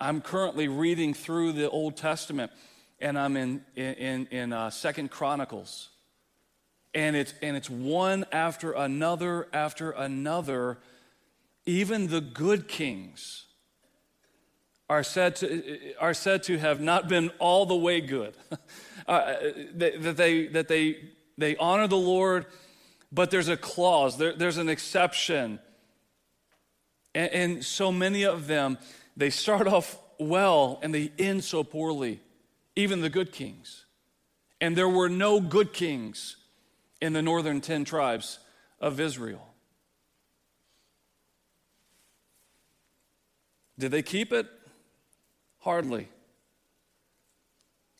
I'm 0.00 0.20
currently 0.20 0.68
reading 0.68 1.14
through 1.14 1.52
the 1.52 1.70
Old 1.70 1.96
Testament, 1.96 2.52
and 3.00 3.18
I'm 3.18 3.36
in, 3.36 3.64
in, 3.76 4.26
in 4.26 4.52
uh, 4.52 4.70
Second 4.70 5.10
Chronicles. 5.10 5.90
And 6.94 7.16
it's, 7.16 7.34
and 7.42 7.56
it's 7.56 7.70
one 7.70 8.24
after 8.30 8.72
another 8.72 9.48
after 9.52 9.90
another. 9.90 10.78
Even 11.66 12.08
the 12.08 12.20
good 12.20 12.68
kings 12.68 13.46
are 14.88 15.02
said 15.02 15.36
to, 15.36 15.94
are 15.98 16.14
said 16.14 16.42
to 16.44 16.58
have 16.58 16.80
not 16.80 17.08
been 17.08 17.30
all 17.38 17.66
the 17.66 17.74
way 17.74 18.00
good. 18.00 18.34
uh, 19.08 19.34
that, 19.74 20.16
they, 20.16 20.46
that 20.48 20.68
they, 20.68 20.98
they 21.38 21.56
honor 21.56 21.88
the 21.88 21.96
Lord, 21.96 22.46
but 23.10 23.30
there's 23.30 23.48
a 23.48 23.56
clause, 23.56 24.18
there, 24.18 24.34
there's 24.34 24.58
an 24.58 24.68
exception. 24.68 25.58
And, 27.14 27.32
and 27.32 27.64
so 27.64 27.92
many 27.92 28.24
of 28.24 28.46
them, 28.46 28.78
they 29.16 29.30
start 29.30 29.66
off 29.66 29.98
well 30.18 30.78
and 30.82 30.94
they 30.94 31.12
end 31.18 31.44
so 31.44 31.64
poorly, 31.64 32.20
even 32.76 33.00
the 33.00 33.10
good 33.10 33.32
kings. 33.32 33.84
And 34.60 34.76
there 34.76 34.88
were 34.88 35.08
no 35.08 35.40
good 35.40 35.72
kings 35.72 36.36
in 37.00 37.12
the 37.12 37.22
northern 37.22 37.60
10 37.60 37.84
tribes 37.84 38.38
of 38.80 39.00
Israel. 39.00 39.54
Did 43.78 43.90
they 43.90 44.02
keep 44.02 44.32
it? 44.32 44.46
Hardly. 45.58 46.08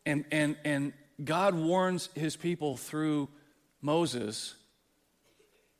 And, 0.06 0.24
and, 0.30 0.56
and 0.64 0.92
God 1.22 1.54
warns 1.54 2.08
his 2.14 2.36
people 2.36 2.76
through 2.76 3.28
Moses 3.80 4.54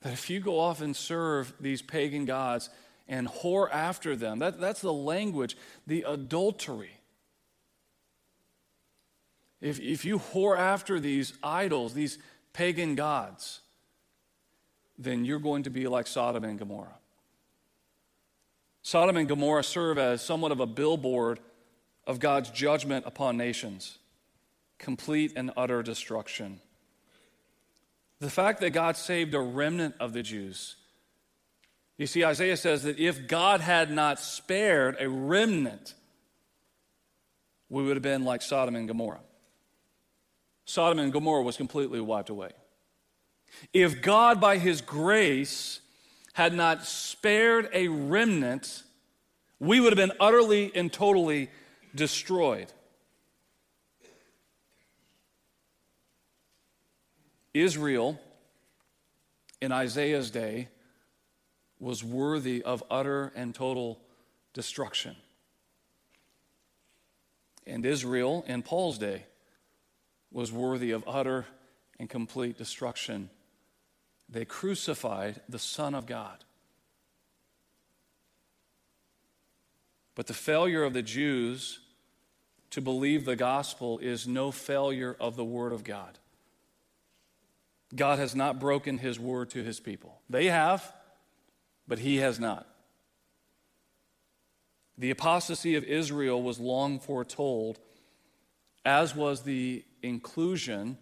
that 0.03 0.13
if 0.13 0.29
you 0.29 0.41
go 0.41 0.59
off 0.59 0.81
and 0.81 0.95
serve 0.95 1.53
these 1.61 1.81
pagan 1.81 2.25
gods, 2.25 2.69
and 3.09 3.29
whore 3.29 3.71
after 3.71 4.17
them. 4.17 4.39
That, 4.39 4.61
that's 4.61 4.81
the 4.81 4.93
language, 4.93 5.57
the 5.87 6.05
adultery. 6.07 6.99
if, 9.61 9.81
if 9.81 10.05
you 10.05 10.19
whore 10.19 10.59
after 10.59 11.01
these 11.01 11.33
idols, 11.43 11.95
these 11.95 12.19
pagan 12.53 12.95
gods, 12.95 13.61
then 14.99 15.25
you're 15.25 15.39
going 15.39 15.63
to 15.65 15.71
be 15.71 15.89
like 15.89 16.07
Sodom 16.07 16.45
and 16.45 16.59
Gomorrah. 16.59 16.99
Sodom 18.83 19.17
and 19.17 19.27
Gomorrah 19.27 19.65
serve 19.65 19.97
as 19.97 20.21
somewhat 20.21 20.53
of 20.53 20.61
a 20.61 20.67
billboard 20.67 21.41
of 22.07 22.21
God's 22.21 22.51
judgment 22.51 23.07
upon 23.07 23.39
nations, 23.39 23.99
complete 24.79 25.33
and 25.35 25.51
utter 25.57 25.83
destruction. 25.83 26.61
The 28.21 28.29
fact 28.29 28.61
that 28.61 28.71
God 28.71 28.99
saved 28.99 29.33
a 29.33 29.41
remnant 29.41 29.95
of 29.99 30.13
the 30.13 30.23
Jews. 30.23 30.77
You 31.97 32.07
see, 32.07 32.25
Isaiah 32.25 32.57
says 32.57 32.83
that 32.83 32.99
if 32.99 33.29
God 33.29 33.61
had 33.61 33.91
not 33.91 34.19
spared 34.19 34.97
a 34.99 35.09
remnant, 35.09 35.95
we 37.69 37.85
would 37.85 37.97
have 37.97 38.03
been 38.03 38.25
like 38.25 38.43
Sodom 38.43 38.75
and 38.75 38.89
Gomorrah. 38.89 39.21
Sodom 40.65 40.99
and 40.99 41.13
Gomorrah 41.13 41.43
was 41.43 41.57
completely 41.57 42.01
wiped 42.01 42.31
away. 42.31 42.51
If 43.73 44.03
God, 44.03 44.41
by 44.41 44.59
his 44.59 44.81
grace, 44.81 45.81
had 46.33 46.53
not 46.53 46.85
spared 46.85 47.69
a 47.73 47.87
remnant, 47.89 48.83
we 49.61 49.79
would 49.79 49.97
have 49.97 50.09
been 50.09 50.17
utterly 50.19 50.73
and 50.75 50.93
totally 50.93 51.49
destroyed. 51.95 52.73
Israel 57.53 58.21
in 59.61 59.71
Isaiah's 59.71 60.33
day 60.33 60.69
was 61.79 62.03
worthy 62.03 62.63
of 62.63 62.83
utter 62.91 63.33
and 63.35 63.55
total 63.55 64.01
destruction. 64.53 65.17
And 67.67 67.85
Israel 67.85 68.45
in 68.47 68.63
Paul's 68.63 68.99
day 68.99 69.25
was 70.31 70.53
worthy 70.53 70.91
of 70.91 71.05
utter 71.07 71.47
and 71.99 72.09
complete 72.09 72.59
destruction. 72.59 73.31
They 74.29 74.45
crucified 74.45 75.41
the 75.49 75.59
Son 75.59 75.95
of 75.95 76.07
God. 76.07 76.45
But 80.15 80.27
the 80.27 80.35
failure 80.35 80.85
of 80.85 80.93
the 80.93 81.03
Jews 81.03 81.81
to 82.71 82.81
believe 82.81 83.25
the 83.25 83.37
gospel 83.37 83.99
is 83.99 84.27
no 84.27 84.51
failure 84.51 85.17
of 85.21 85.37
the 85.37 85.45
Word 85.45 85.73
of 85.73 85.85
God. 85.85 86.19
God 87.95 88.19
has 88.19 88.35
not 88.35 88.59
broken 88.59 88.99
His 88.99 89.19
word 89.21 89.51
to 89.51 89.63
His 89.63 89.79
people. 89.79 90.21
They 90.29 90.47
have, 90.47 90.93
but 91.87 92.01
He 92.01 92.17
has 92.19 92.39
not. 92.41 92.67
The 94.97 95.11
apostasy 95.11 95.75
of 95.75 95.85
Israel 95.85 96.43
was 96.43 96.61
long 96.61 97.01
foretold, 97.01 97.81
as 98.85 99.15
was 99.15 99.43
the 99.43 99.85
inclusion 100.03 100.99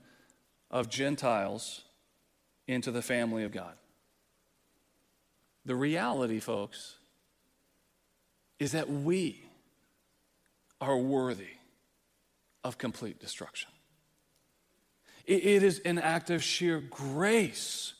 of 0.70 0.88
Gentiles 0.88 1.82
into 2.66 2.90
the 2.90 3.02
family 3.02 3.44
of 3.44 3.52
God. 3.52 3.74
The 5.64 5.76
reality, 5.76 6.40
folks, 6.40 6.96
is 8.58 8.72
that 8.72 8.88
we 8.88 9.44
are 10.80 10.96
worthy 10.96 11.58
of 12.64 12.78
complete 12.78 13.20
destruction. 13.20 13.70
it 15.26 15.62
is 15.62 15.80
an 15.80 15.98
act 15.98 16.30
of 16.30 16.42
sheer 16.42 16.80
grace. 16.80 17.94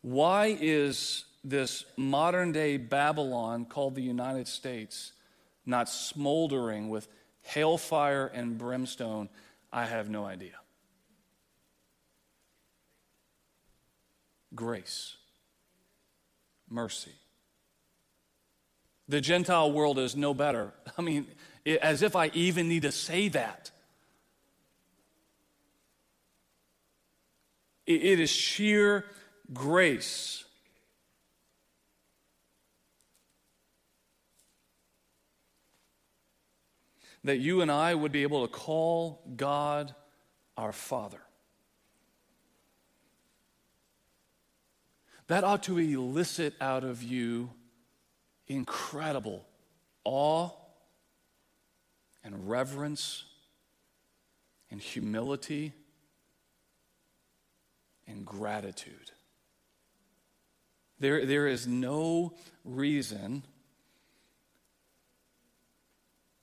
Why 0.00 0.56
is 0.58 1.24
this 1.48 1.84
modern 1.96 2.52
day 2.52 2.76
Babylon 2.76 3.64
called 3.64 3.94
the 3.94 4.02
United 4.02 4.48
States 4.48 5.12
not 5.64 5.88
smoldering 5.88 6.88
with 6.88 7.08
hailfire 7.48 8.30
and 8.32 8.58
brimstone? 8.58 9.28
I 9.72 9.84
have 9.84 10.08
no 10.10 10.24
idea. 10.24 10.54
Grace, 14.54 15.16
mercy. 16.68 17.12
The 19.08 19.20
Gentile 19.20 19.70
world 19.70 19.98
is 19.98 20.16
no 20.16 20.34
better. 20.34 20.72
I 20.98 21.02
mean, 21.02 21.26
as 21.80 22.02
if 22.02 22.16
I 22.16 22.30
even 22.34 22.68
need 22.68 22.82
to 22.82 22.92
say 22.92 23.28
that. 23.28 23.70
it 27.86 28.18
is 28.18 28.30
sheer 28.30 29.04
grace. 29.52 30.44
That 37.26 37.38
you 37.38 37.60
and 37.60 37.72
I 37.72 37.92
would 37.92 38.12
be 38.12 38.22
able 38.22 38.46
to 38.46 38.52
call 38.52 39.20
God 39.34 39.92
our 40.56 40.70
Father. 40.72 41.20
That 45.26 45.42
ought 45.42 45.64
to 45.64 45.76
elicit 45.78 46.54
out 46.60 46.84
of 46.84 47.02
you 47.02 47.50
incredible 48.46 49.44
awe 50.04 50.50
and 52.22 52.48
reverence 52.48 53.24
and 54.70 54.80
humility 54.80 55.72
and 58.06 58.24
gratitude. 58.24 59.10
There, 61.00 61.26
there 61.26 61.48
is 61.48 61.66
no 61.66 62.36
reason 62.64 63.42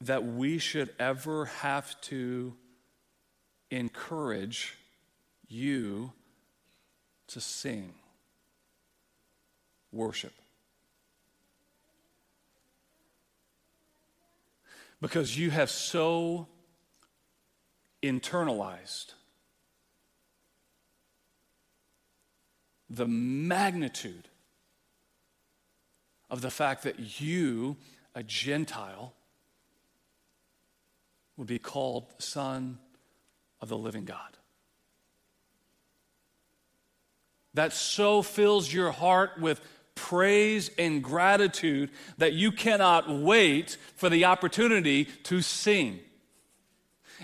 that 0.05 0.25
we 0.25 0.57
should 0.57 0.89
ever 0.99 1.45
have 1.45 1.99
to 2.01 2.53
encourage 3.71 4.77
you 5.47 6.11
to 7.27 7.39
sing 7.39 7.93
worship. 9.91 10.33
Because 14.99 15.37
you 15.37 15.51
have 15.51 15.69
so 15.69 16.47
internalized 18.01 19.13
the 22.89 23.07
magnitude 23.07 24.27
of 26.29 26.41
the 26.41 26.51
fact 26.51 26.83
that 26.83 27.21
you, 27.21 27.77
a 28.13 28.21
Gentile, 28.21 29.13
would 31.37 31.47
be 31.47 31.59
called 31.59 32.05
Son 32.19 32.77
of 33.61 33.69
the 33.69 33.77
living 33.77 34.05
God. 34.05 34.19
That 37.53 37.73
so 37.73 38.21
fills 38.21 38.71
your 38.71 38.91
heart 38.91 39.39
with 39.39 39.61
praise 39.95 40.71
and 40.77 41.03
gratitude 41.03 41.91
that 42.17 42.33
you 42.33 42.51
cannot 42.51 43.09
wait 43.09 43.77
for 43.95 44.09
the 44.09 44.25
opportunity 44.25 45.05
to 45.23 45.41
sing 45.41 45.99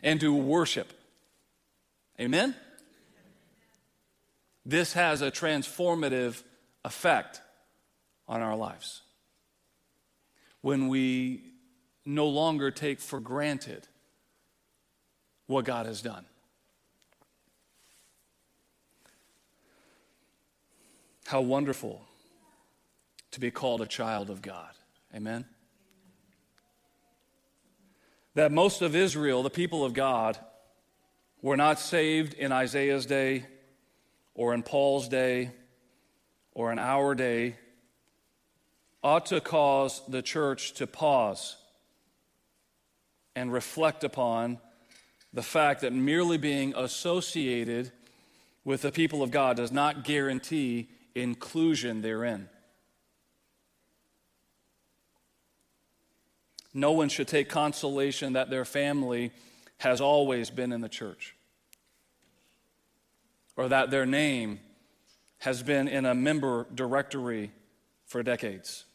and 0.04 0.20
to 0.20 0.34
worship. 0.34 0.94
Amen? 2.20 2.56
This 4.66 4.94
has 4.94 5.22
a 5.22 5.32
transformative 5.32 6.44
effect 6.86 7.42
on 8.28 8.42
our 8.42 8.56
lives. 8.56 9.02
When 10.62 10.90
we 10.90 11.42
no 12.06 12.28
longer 12.28 12.70
take 12.70 13.00
for 13.00 13.20
granted 13.20 13.88
what 15.50 15.66
God 15.66 15.88
has 15.88 16.04
done. 16.04 16.26
How 21.26 21.42
wonderful 21.42 22.04
to 23.32 23.40
be 23.40 23.50
called 23.50 23.82
a 23.82 23.88
child 23.88 24.30
of 24.30 24.44
God. 24.44 24.70
Amen? 25.14 25.46
That 28.36 28.52
most 28.52 28.84
of 28.84 28.96
Israel, 28.96 29.42
the 29.42 29.50
people 29.50 29.84
of 29.84 29.94
God, 29.94 30.38
were 31.42 31.58
not 31.58 31.80
saved 31.80 32.36
in 32.36 32.52
Isaiah's 32.52 33.08
day 33.08 33.44
or 34.36 34.54
in 34.54 34.62
Paul's 34.62 35.08
day 35.08 35.50
or 36.54 36.72
in 36.72 36.78
our 36.78 37.16
day 37.16 37.56
ought 39.02 39.26
to 39.28 39.42
cause 39.42 40.04
the 40.08 40.22
church 40.22 40.74
to 40.74 40.86
pause 40.86 41.58
and 43.36 43.52
reflect 43.52 44.04
upon 44.04 44.60
the 45.34 45.44
fact 45.44 45.82
that 45.82 45.94
merely 45.94 46.38
being 46.38 46.74
associated 46.76 47.92
with 48.64 48.82
the 48.82 48.92
people 48.92 49.22
of 49.22 49.32
God 49.32 49.58
does 49.58 49.72
not 49.72 50.04
guarantee 50.04 50.90
inclusion 51.16 52.02
therein. 52.02 52.50
No 56.74 56.92
one 56.92 57.10
should 57.10 57.28
take 57.28 57.50
consolation 57.50 58.34
that 58.34 58.50
their 58.50 58.66
family 58.66 59.32
has 59.80 60.02
always 60.02 60.50
been 60.50 60.72
in 60.72 60.82
the 60.82 60.90
church 60.90 61.36
or 63.56 63.68
that 63.70 63.92
their 63.92 64.06
name 64.06 64.60
has 65.40 65.64
been 65.64 65.88
in 65.88 66.06
a 66.06 66.14
member 66.14 66.68
directory 66.74 67.52
for 68.06 68.24
decades. 68.24 68.86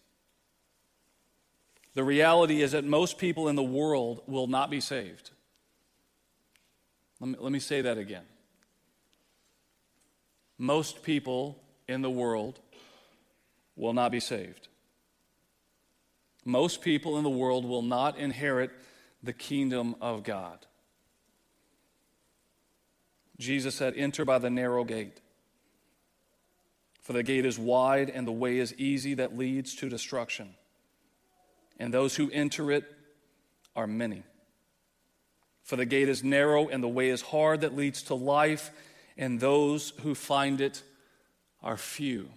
The 1.94 2.04
reality 2.04 2.62
is 2.62 2.72
that 2.72 2.84
most 2.84 3.18
people 3.18 3.48
in 3.48 3.56
the 3.56 3.62
world 3.62 4.22
will 4.26 4.46
not 4.46 4.70
be 4.70 4.80
saved. 4.80 5.30
Let 7.20 7.30
me, 7.30 7.36
let 7.38 7.52
me 7.52 7.58
say 7.58 7.80
that 7.82 7.98
again. 7.98 8.24
Most 10.58 11.02
people 11.02 11.62
in 11.88 12.02
the 12.02 12.10
world 12.10 12.60
will 13.76 13.92
not 13.92 14.12
be 14.12 14.20
saved. 14.20 14.68
Most 16.44 16.82
people 16.82 17.16
in 17.16 17.24
the 17.24 17.30
world 17.30 17.64
will 17.64 17.82
not 17.82 18.18
inherit 18.18 18.70
the 19.22 19.32
kingdom 19.32 19.96
of 20.00 20.22
God. 20.22 20.66
Jesus 23.38 23.74
said, 23.74 23.94
Enter 23.96 24.24
by 24.24 24.38
the 24.38 24.50
narrow 24.50 24.84
gate. 24.84 25.20
For 27.00 27.12
the 27.12 27.22
gate 27.22 27.44
is 27.44 27.58
wide 27.58 28.10
and 28.10 28.26
the 28.26 28.32
way 28.32 28.58
is 28.58 28.74
easy 28.74 29.14
that 29.14 29.36
leads 29.36 29.74
to 29.76 29.88
destruction. 29.88 30.54
And 31.78 31.92
those 31.92 32.16
who 32.16 32.30
enter 32.30 32.70
it 32.70 32.84
are 33.74 33.86
many. 33.86 34.22
For 35.64 35.76
the 35.76 35.86
gate 35.86 36.08
is 36.08 36.22
narrow 36.22 36.68
and 36.68 36.82
the 36.82 36.88
way 36.88 37.08
is 37.08 37.22
hard 37.22 37.62
that 37.62 37.74
leads 37.74 38.02
to 38.04 38.14
life, 38.14 38.70
and 39.16 39.40
those 39.40 39.92
who 40.02 40.14
find 40.14 40.60
it 40.60 40.82
are 41.62 41.76
few. 41.76 42.28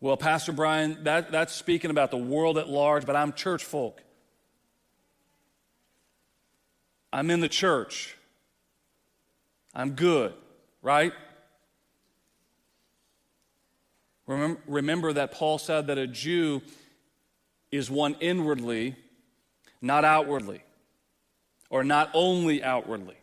Well, 0.00 0.18
Pastor 0.18 0.52
Brian, 0.52 1.02
that, 1.04 1.32
that's 1.32 1.54
speaking 1.54 1.90
about 1.90 2.10
the 2.10 2.18
world 2.18 2.58
at 2.58 2.68
large, 2.68 3.06
but 3.06 3.16
I'm 3.16 3.32
church 3.32 3.64
folk. 3.64 4.02
I'm 7.10 7.30
in 7.30 7.40
the 7.40 7.48
church. 7.48 8.14
I'm 9.74 9.92
good, 9.92 10.34
right? 10.82 11.12
Remember, 14.26 14.60
remember 14.66 15.12
that 15.14 15.32
Paul 15.32 15.56
said 15.56 15.86
that 15.86 15.96
a 15.96 16.06
Jew 16.06 16.60
is 17.70 17.90
one 17.90 18.16
inwardly, 18.20 18.96
not 19.80 20.04
outwardly, 20.04 20.62
or 21.70 21.84
not 21.84 22.10
only 22.14 22.62
outwardly. 22.62 23.16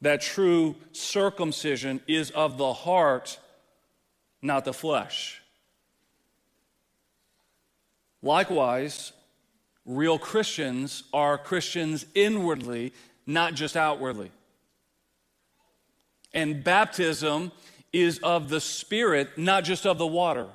That 0.00 0.20
true 0.20 0.76
circumcision 0.92 2.00
is 2.06 2.30
of 2.30 2.58
the 2.58 2.72
heart, 2.72 3.38
not 4.42 4.64
the 4.64 4.72
flesh. 4.72 5.40
Likewise, 8.22 9.12
real 9.84 10.18
Christians 10.18 11.04
are 11.12 11.38
Christians 11.38 12.06
inwardly, 12.14 12.92
not 13.26 13.54
just 13.54 13.76
outwardly. 13.76 14.30
And 16.34 16.62
baptism 16.62 17.52
is 17.92 18.18
of 18.18 18.48
the 18.48 18.60
Spirit, 18.60 19.38
not 19.38 19.64
just 19.64 19.86
of 19.86 19.96
the 19.96 20.06
water. 20.06 20.48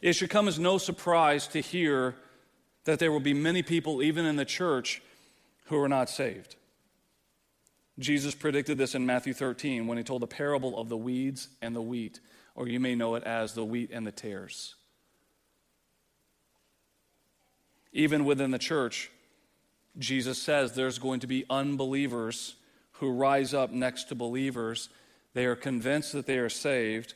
It 0.00 0.14
should 0.14 0.30
come 0.30 0.48
as 0.48 0.58
no 0.58 0.78
surprise 0.78 1.46
to 1.48 1.60
hear 1.60 2.14
that 2.90 2.98
there 2.98 3.12
will 3.12 3.20
be 3.20 3.34
many 3.34 3.62
people, 3.62 4.02
even 4.02 4.26
in 4.26 4.34
the 4.34 4.44
church, 4.44 5.00
who 5.66 5.78
are 5.80 5.88
not 5.88 6.10
saved. 6.10 6.56
Jesus 8.00 8.34
predicted 8.34 8.78
this 8.78 8.96
in 8.96 9.06
Matthew 9.06 9.32
13 9.32 9.86
when 9.86 9.96
he 9.96 10.02
told 10.02 10.22
the 10.22 10.26
parable 10.26 10.76
of 10.76 10.88
the 10.88 10.96
weeds 10.96 11.48
and 11.62 11.76
the 11.76 11.82
wheat, 11.82 12.18
or 12.56 12.66
you 12.66 12.80
may 12.80 12.96
know 12.96 13.14
it 13.14 13.22
as 13.22 13.54
the 13.54 13.64
wheat 13.64 13.90
and 13.92 14.04
the 14.04 14.10
tares. 14.10 14.74
Even 17.92 18.24
within 18.24 18.50
the 18.50 18.58
church, 18.58 19.10
Jesus 19.96 20.42
says 20.42 20.72
there's 20.72 20.98
going 20.98 21.20
to 21.20 21.26
be 21.28 21.44
unbelievers 21.48 22.56
who 22.94 23.12
rise 23.12 23.54
up 23.54 23.70
next 23.70 24.04
to 24.04 24.16
believers. 24.16 24.88
They 25.34 25.46
are 25.46 25.56
convinced 25.56 26.12
that 26.12 26.26
they 26.26 26.38
are 26.38 26.48
saved. 26.48 27.14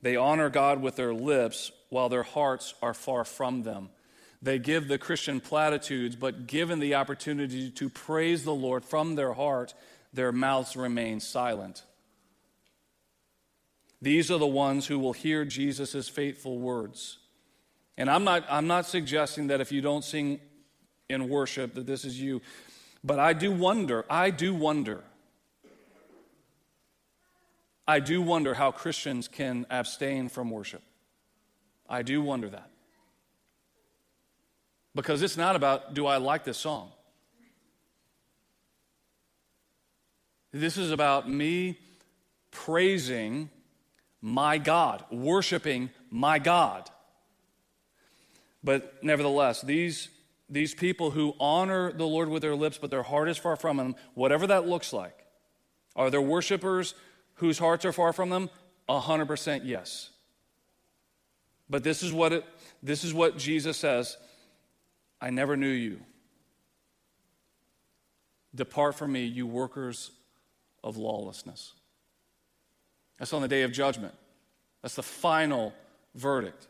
They 0.00 0.16
honor 0.16 0.48
God 0.48 0.80
with 0.80 0.96
their 0.96 1.12
lips 1.12 1.72
while 1.90 2.08
their 2.08 2.22
hearts 2.22 2.72
are 2.80 2.94
far 2.94 3.24
from 3.24 3.64
them. 3.64 3.90
They 4.42 4.58
give 4.58 4.88
the 4.88 4.98
Christian 4.98 5.40
platitudes, 5.40 6.16
but 6.16 6.46
given 6.46 6.78
the 6.78 6.94
opportunity 6.94 7.70
to 7.72 7.88
praise 7.90 8.44
the 8.44 8.54
Lord 8.54 8.84
from 8.84 9.14
their 9.14 9.34
heart, 9.34 9.74
their 10.12 10.32
mouths 10.32 10.76
remain 10.76 11.20
silent. 11.20 11.84
These 14.00 14.30
are 14.30 14.38
the 14.38 14.46
ones 14.46 14.86
who 14.86 14.98
will 14.98 15.12
hear 15.12 15.44
Jesus' 15.44 16.08
faithful 16.08 16.58
words. 16.58 17.18
And 17.98 18.10
I'm 18.10 18.24
not, 18.24 18.44
I'm 18.48 18.66
not 18.66 18.86
suggesting 18.86 19.48
that 19.48 19.60
if 19.60 19.70
you 19.70 19.82
don't 19.82 20.04
sing 20.04 20.40
in 21.10 21.28
worship 21.28 21.74
that 21.74 21.86
this 21.86 22.06
is 22.06 22.18
you, 22.18 22.40
but 23.04 23.18
I 23.18 23.34
do 23.34 23.52
wonder, 23.52 24.06
I 24.08 24.30
do 24.30 24.54
wonder 24.54 25.04
I 27.90 27.98
do 27.98 28.22
wonder 28.22 28.54
how 28.54 28.70
Christians 28.70 29.26
can 29.26 29.66
abstain 29.68 30.28
from 30.28 30.48
worship. 30.48 30.80
I 31.88 32.02
do 32.02 32.22
wonder 32.22 32.48
that. 32.50 32.69
Because 34.94 35.22
it's 35.22 35.36
not 35.36 35.56
about, 35.56 35.94
do 35.94 36.06
I 36.06 36.16
like 36.16 36.44
this 36.44 36.58
song? 36.58 36.90
This 40.52 40.76
is 40.76 40.90
about 40.90 41.30
me 41.30 41.78
praising 42.50 43.50
my 44.20 44.58
God, 44.58 45.04
worshiping 45.10 45.90
my 46.10 46.38
God. 46.38 46.90
But 48.62 49.02
nevertheless, 49.02 49.62
these, 49.62 50.08
these 50.48 50.74
people 50.74 51.12
who 51.12 51.34
honor 51.38 51.92
the 51.92 52.06
Lord 52.06 52.28
with 52.28 52.42
their 52.42 52.56
lips, 52.56 52.78
but 52.78 52.90
their 52.90 53.04
heart 53.04 53.28
is 53.28 53.38
far 53.38 53.56
from 53.56 53.78
Him, 53.78 53.94
whatever 54.14 54.46
that 54.48 54.66
looks 54.66 54.92
like, 54.92 55.16
are 55.96 56.10
there 56.10 56.20
worshipers 56.20 56.94
whose 57.34 57.58
hearts 57.58 57.84
are 57.84 57.92
far 57.92 58.12
from 58.12 58.30
them? 58.30 58.50
100% 58.88 59.62
yes. 59.64 60.10
But 61.68 61.84
this 61.84 62.02
is 62.02 62.12
what 62.12 62.32
it, 62.32 62.44
this 62.82 63.04
is 63.04 63.14
what 63.14 63.38
Jesus 63.38 63.76
says, 63.76 64.16
I 65.20 65.30
never 65.30 65.56
knew 65.56 65.68
you. 65.68 66.00
Depart 68.54 68.94
from 68.94 69.12
me, 69.12 69.24
you 69.24 69.46
workers 69.46 70.10
of 70.82 70.96
lawlessness. 70.96 71.74
That's 73.18 73.32
on 73.32 73.42
the 73.42 73.48
day 73.48 73.62
of 73.62 73.72
judgment. 73.72 74.14
That's 74.82 74.94
the 74.94 75.02
final 75.02 75.74
verdict. 76.14 76.66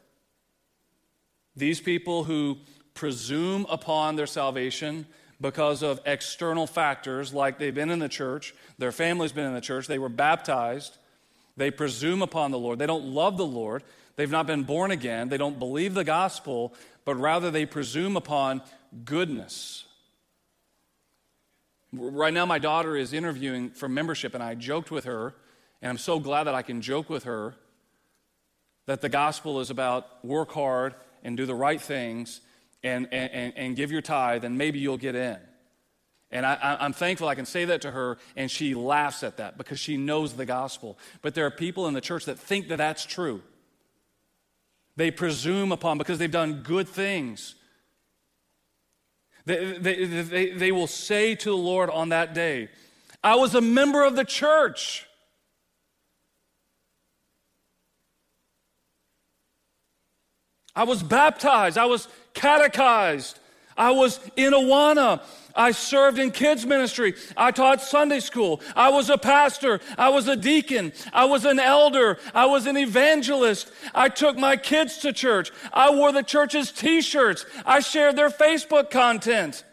These 1.56 1.80
people 1.80 2.24
who 2.24 2.58
presume 2.94 3.66
upon 3.70 4.16
their 4.16 4.26
salvation 4.26 5.06
because 5.40 5.82
of 5.82 6.00
external 6.04 6.66
factors, 6.66 7.32
like 7.32 7.58
they've 7.58 7.74
been 7.74 7.90
in 7.90 7.98
the 7.98 8.08
church, 8.08 8.54
their 8.78 8.92
family's 8.92 9.32
been 9.32 9.46
in 9.46 9.54
the 9.54 9.60
church, 9.60 9.86
they 9.86 9.98
were 9.98 10.08
baptized, 10.08 10.98
they 11.56 11.70
presume 11.70 12.20
upon 12.20 12.50
the 12.50 12.58
Lord. 12.58 12.78
They 12.78 12.86
don't 12.86 13.06
love 13.06 13.36
the 13.36 13.46
Lord, 13.46 13.82
they've 14.16 14.30
not 14.30 14.46
been 14.46 14.64
born 14.64 14.90
again, 14.90 15.28
they 15.28 15.38
don't 15.38 15.58
believe 15.58 15.94
the 15.94 16.04
gospel, 16.04 16.74
but 17.10 17.18
rather 17.18 17.50
they 17.50 17.66
presume 17.66 18.16
upon 18.16 18.62
goodness. 19.04 19.84
Right 21.92 22.32
now, 22.32 22.46
my 22.46 22.60
daughter 22.60 22.96
is 22.96 23.12
interviewing 23.12 23.70
for 23.70 23.88
membership, 23.88 24.32
and 24.32 24.40
I 24.40 24.54
joked 24.54 24.92
with 24.92 25.06
her, 25.06 25.34
and 25.82 25.90
I'm 25.90 25.98
so 25.98 26.20
glad 26.20 26.44
that 26.44 26.54
I 26.54 26.62
can 26.62 26.80
joke 26.80 27.10
with 27.10 27.24
her 27.24 27.56
that 28.86 29.00
the 29.00 29.08
gospel 29.08 29.58
is 29.58 29.70
about 29.70 30.24
work 30.24 30.52
hard 30.52 30.94
and 31.24 31.36
do 31.36 31.46
the 31.46 31.54
right 31.54 31.80
things 31.80 32.42
and, 32.84 33.08
and, 33.10 33.54
and 33.56 33.74
give 33.74 33.90
your 33.90 34.02
tithe, 34.02 34.44
and 34.44 34.56
maybe 34.56 34.78
you'll 34.78 34.96
get 34.96 35.16
in. 35.16 35.38
And 36.30 36.46
I, 36.46 36.76
am 36.78 36.92
thankful 36.92 37.26
I 37.26 37.34
can 37.34 37.44
say 37.44 37.64
that 37.64 37.82
to 37.82 37.90
her, 37.90 38.18
and 38.36 38.48
she 38.48 38.76
laughs 38.76 39.24
at 39.24 39.38
that 39.38 39.58
because 39.58 39.80
she 39.80 39.96
knows 39.96 40.34
the 40.34 40.46
gospel. 40.46 40.96
But 41.22 41.34
there 41.34 41.44
are 41.44 41.50
people 41.50 41.88
in 41.88 41.94
the 41.94 42.00
church 42.00 42.26
that 42.26 42.38
think 42.38 42.68
that 42.68 42.76
that's 42.76 43.04
true. 43.04 43.42
They 45.00 45.10
presume 45.10 45.72
upon 45.72 45.96
because 45.96 46.18
they've 46.18 46.30
done 46.30 46.60
good 46.62 46.86
things. 46.86 47.54
They, 49.46 49.78
they, 49.78 50.04
they, 50.04 50.50
they 50.50 50.72
will 50.72 50.86
say 50.86 51.34
to 51.36 51.48
the 51.48 51.56
Lord 51.56 51.88
on 51.88 52.10
that 52.10 52.34
day, 52.34 52.68
I 53.24 53.36
was 53.36 53.54
a 53.54 53.62
member 53.62 54.04
of 54.04 54.14
the 54.14 54.26
church. 54.26 55.06
I 60.76 60.84
was 60.84 61.02
baptized. 61.02 61.78
I 61.78 61.86
was 61.86 62.06
catechized. 62.34 63.38
I 63.80 63.92
was 63.92 64.20
in 64.36 64.52
Awana. 64.52 65.22
I 65.56 65.72
served 65.72 66.18
in 66.18 66.32
kids 66.32 66.66
ministry. 66.66 67.14
I 67.34 67.50
taught 67.50 67.80
Sunday 67.80 68.20
school. 68.20 68.60
I 68.76 68.90
was 68.90 69.08
a 69.08 69.16
pastor. 69.16 69.80
I 69.96 70.10
was 70.10 70.28
a 70.28 70.36
deacon. 70.36 70.92
I 71.14 71.24
was 71.24 71.46
an 71.46 71.58
elder. 71.58 72.18
I 72.34 72.44
was 72.44 72.66
an 72.66 72.76
evangelist. 72.76 73.72
I 73.94 74.10
took 74.10 74.36
my 74.36 74.58
kids 74.58 74.98
to 74.98 75.14
church. 75.14 75.50
I 75.72 75.94
wore 75.94 76.12
the 76.12 76.22
church's 76.22 76.70
t-shirts. 76.70 77.46
I 77.64 77.80
shared 77.80 78.16
their 78.16 78.28
Facebook 78.28 78.90
content. 78.90 79.64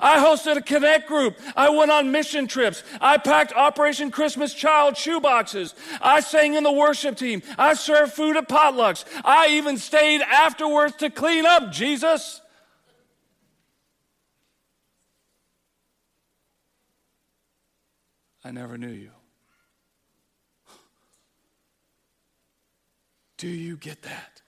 I 0.00 0.24
hosted 0.24 0.56
a 0.56 0.62
connect 0.62 1.08
group. 1.08 1.36
I 1.56 1.70
went 1.70 1.90
on 1.90 2.12
mission 2.12 2.46
trips. 2.46 2.84
I 3.00 3.18
packed 3.18 3.52
Operation 3.52 4.12
Christmas 4.12 4.54
Child 4.54 4.94
shoeboxes. 4.94 5.74
I 6.00 6.20
sang 6.20 6.54
in 6.54 6.62
the 6.62 6.72
worship 6.72 7.16
team. 7.16 7.42
I 7.58 7.74
served 7.74 8.12
food 8.12 8.36
at 8.36 8.48
potlucks. 8.48 9.04
I 9.24 9.48
even 9.48 9.76
stayed 9.76 10.22
afterwards 10.22 10.94
to 10.98 11.10
clean 11.10 11.44
up, 11.46 11.72
Jesus. 11.72 12.40
I 18.44 18.50
never 18.50 18.76
knew 18.76 18.88
you. 18.88 19.10
Do 23.38 23.48
you 23.48 23.76
get 23.76 24.02
that? 24.02 24.42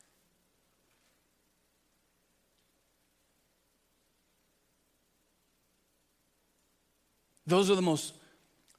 Those 7.47 7.71
are 7.71 7.75
the 7.75 7.83
most 7.83 8.15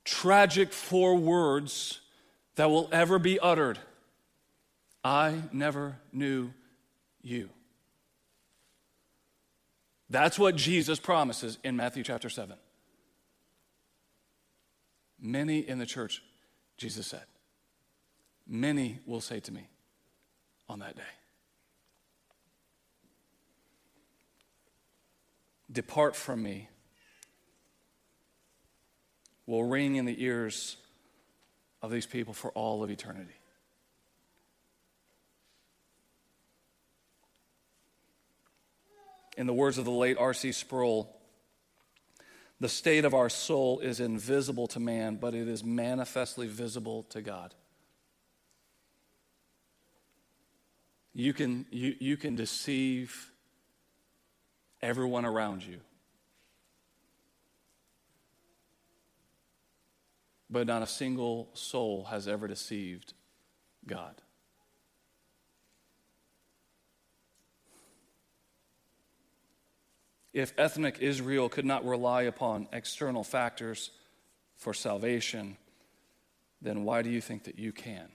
tragic 0.03 0.73
four 0.73 1.15
words 1.15 2.01
that 2.55 2.69
will 2.69 2.89
ever 2.91 3.17
be 3.17 3.39
uttered. 3.39 3.79
I 5.03 5.41
never 5.51 5.97
knew 6.11 6.51
you. 7.21 7.49
That's 10.09 10.37
what 10.37 10.55
Jesus 10.55 10.99
promises 10.99 11.57
in 11.63 11.75
Matthew 11.75 12.03
chapter 12.03 12.29
7. 12.29 12.55
Many 15.19 15.59
in 15.59 15.79
the 15.79 15.85
church, 15.85 16.21
Jesus 16.77 17.07
said, 17.07 17.25
many 18.47 18.99
will 19.05 19.21
say 19.21 19.39
to 19.39 19.51
me 19.51 19.67
on 20.69 20.79
that 20.79 20.95
day, 20.95 21.01
Depart 25.69 26.15
from 26.15 26.41
me, 26.41 26.69
will 29.45 29.63
ring 29.63 29.95
in 29.95 30.05
the 30.05 30.23
ears 30.23 30.77
of 31.81 31.91
these 31.91 32.05
people 32.05 32.33
for 32.33 32.51
all 32.51 32.83
of 32.83 32.89
eternity. 32.89 33.35
In 39.37 39.45
the 39.45 39.53
words 39.53 39.77
of 39.77 39.85
the 39.85 39.91
late 39.91 40.17
R.C. 40.17 40.51
Sproul, 40.51 41.16
the 42.59 42.69
state 42.69 43.05
of 43.05 43.13
our 43.13 43.29
soul 43.29 43.79
is 43.79 43.99
invisible 43.99 44.67
to 44.67 44.79
man, 44.79 45.17
but 45.17 45.35
it 45.35 45.47
is 45.47 45.63
manifestly 45.63 46.47
visible 46.47 47.03
to 47.09 47.21
God. 47.21 47.53
You 51.13 51.33
can, 51.33 51.65
you, 51.71 51.95
you 51.99 52.17
can 52.17 52.35
deceive 52.35 53.31
everyone 54.81 55.25
around 55.25 55.63
you, 55.63 55.79
but 60.49 60.67
not 60.67 60.81
a 60.81 60.87
single 60.87 61.49
soul 61.53 62.05
has 62.05 62.27
ever 62.27 62.47
deceived 62.47 63.13
God. 63.85 64.15
If 70.37 70.53
ethnic 70.55 70.99
Israel 70.99 71.49
could 71.49 71.65
not 71.65 71.83
rely 71.83 72.21
upon 72.21 72.67
external 72.71 73.23
factors 73.23 73.89
for 74.55 74.71
salvation, 74.71 75.57
then 76.61 76.83
why 76.83 77.01
do 77.01 77.09
you 77.09 77.19
think 77.19 77.45
that 77.45 77.57
you 77.57 77.71
can? 77.71 78.07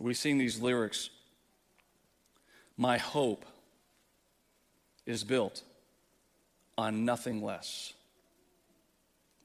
We 0.00 0.14
sing 0.14 0.38
these 0.38 0.60
lyrics 0.60 1.10
My 2.76 2.98
hope 2.98 3.44
is 5.06 5.22
built 5.22 5.62
on 6.76 7.04
nothing 7.04 7.40
less 7.40 7.92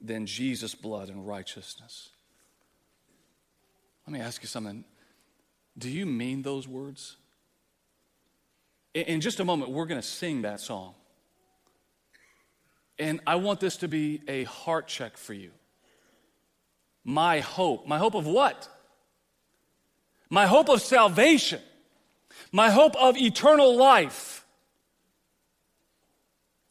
than 0.01 0.26
Jesus' 0.26 0.74
blood 0.74 1.09
and 1.09 1.28
righteousness. 1.28 2.09
Let 4.07 4.14
me 4.14 4.20
ask 4.20 4.41
you 4.41 4.47
something. 4.47 4.84
Do 5.78 5.90
you 5.90 6.06
mean 6.06 6.42
those 6.42 6.68
words? 6.68 7.18
In 8.94 9.22
just 9.22 9.40
a 9.40 9.46
moment, 9.46 9.72
we're 9.72 9.86
going 9.86 10.02
to 10.02 10.08
sing 10.08 10.44
that 10.44 10.60
song. 10.60 10.94
And 13.00 13.20
I 13.26 13.36
want 13.36 13.60
this 13.60 13.78
to 13.78 13.88
be 13.88 14.22
a 14.28 14.44
heart 14.44 14.88
check 14.88 15.18
for 15.18 15.34
you. 15.34 15.52
My 17.04 17.40
hope. 17.40 17.88
My 17.88 17.98
hope 17.98 18.14
of 18.14 18.28
what? 18.28 18.70
My 20.30 20.46
hope 20.46 20.70
of 20.70 20.82
salvation. 20.82 21.60
My 22.52 22.70
hope 22.70 22.96
of 22.96 23.18
eternal 23.18 23.76
life 23.76 24.46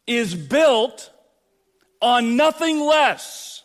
is 0.07 0.35
built 0.35 1.11
on 2.01 2.37
nothing 2.37 2.81
less 2.81 3.63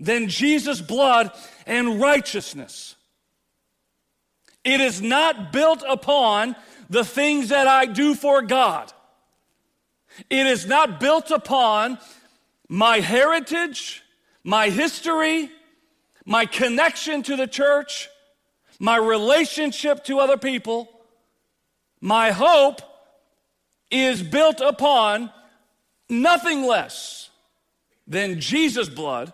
than 0.00 0.28
Jesus' 0.28 0.80
blood 0.80 1.30
and 1.66 2.00
righteousness. 2.00 2.96
It 4.64 4.80
is 4.80 5.02
not 5.02 5.52
built 5.52 5.82
upon 5.86 6.56
the 6.88 7.04
things 7.04 7.50
that 7.50 7.68
I 7.68 7.86
do 7.86 8.14
for 8.14 8.42
God. 8.42 8.92
It 10.30 10.46
is 10.46 10.66
not 10.66 11.00
built 11.00 11.30
upon 11.30 11.98
my 12.68 13.00
heritage, 13.00 14.02
my 14.42 14.70
history, 14.70 15.50
my 16.24 16.46
connection 16.46 17.22
to 17.24 17.36
the 17.36 17.46
church, 17.46 18.08
my 18.78 18.96
relationship 18.96 20.04
to 20.04 20.18
other 20.18 20.36
people. 20.36 20.88
My 22.00 22.30
hope 22.30 22.80
is 23.90 24.22
built 24.22 24.60
upon 24.60 25.30
nothing 26.08 26.62
less 26.62 27.30
than 28.06 28.40
Jesus' 28.40 28.88
blood 28.88 29.32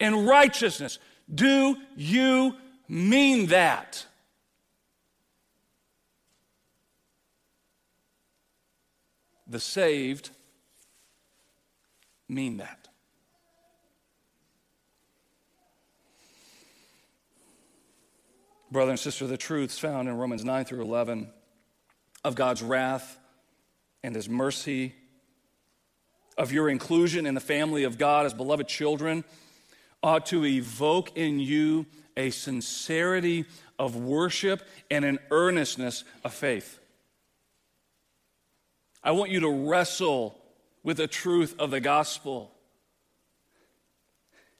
and 0.00 0.26
righteousness. 0.26 0.98
Do 1.32 1.76
you 1.96 2.54
mean 2.88 3.46
that? 3.46 4.06
The 9.46 9.60
saved 9.60 10.30
mean 12.28 12.56
that. 12.58 12.88
Brother 18.70 18.90
and 18.90 19.00
sister, 19.00 19.26
the 19.26 19.36
truths 19.36 19.78
found 19.78 20.08
in 20.08 20.16
Romans 20.16 20.44
9 20.44 20.64
through 20.64 20.82
11 20.82 21.28
of 22.24 22.34
God's 22.34 22.62
wrath 22.62 23.16
and 24.02 24.14
His 24.14 24.28
mercy, 24.28 24.94
of 26.36 26.52
your 26.52 26.68
inclusion 26.68 27.26
in 27.26 27.34
the 27.34 27.40
family 27.40 27.84
of 27.84 27.96
God 27.96 28.26
as 28.26 28.34
beloved 28.34 28.68
children, 28.68 29.24
ought 30.02 30.26
to 30.26 30.44
evoke 30.44 31.16
in 31.16 31.38
you 31.38 31.86
a 32.16 32.30
sincerity 32.30 33.44
of 33.78 33.96
worship 33.96 34.62
and 34.90 35.04
an 35.04 35.18
earnestness 35.30 36.04
of 36.24 36.34
faith. 36.34 36.80
I 39.06 39.12
want 39.12 39.30
you 39.30 39.38
to 39.38 39.48
wrestle 39.48 40.36
with 40.82 40.96
the 40.96 41.06
truth 41.06 41.54
of 41.60 41.70
the 41.70 41.78
gospel. 41.78 42.50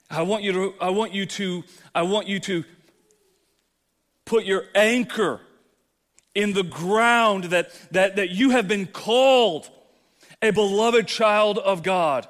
I 0.09 0.21
want 0.21 0.41
you 0.43 0.53
to, 0.53 0.73
I 0.79 0.89
want 0.89 1.13
you 1.13 1.25
to, 1.25 1.65
I 1.93 2.03
want 2.03 2.27
you 2.27 2.39
to 2.39 2.63
put 4.23 4.45
your 4.45 4.63
anchor 4.73 5.41
in 6.33 6.53
the 6.53 6.63
ground 6.63 7.45
that, 7.45 7.71
that, 7.91 8.15
that 8.15 8.29
you 8.29 8.51
have 8.51 8.69
been 8.69 8.85
called 8.87 9.69
a 10.41 10.51
beloved 10.51 11.09
child 11.09 11.57
of 11.57 11.83
God. 11.83 12.25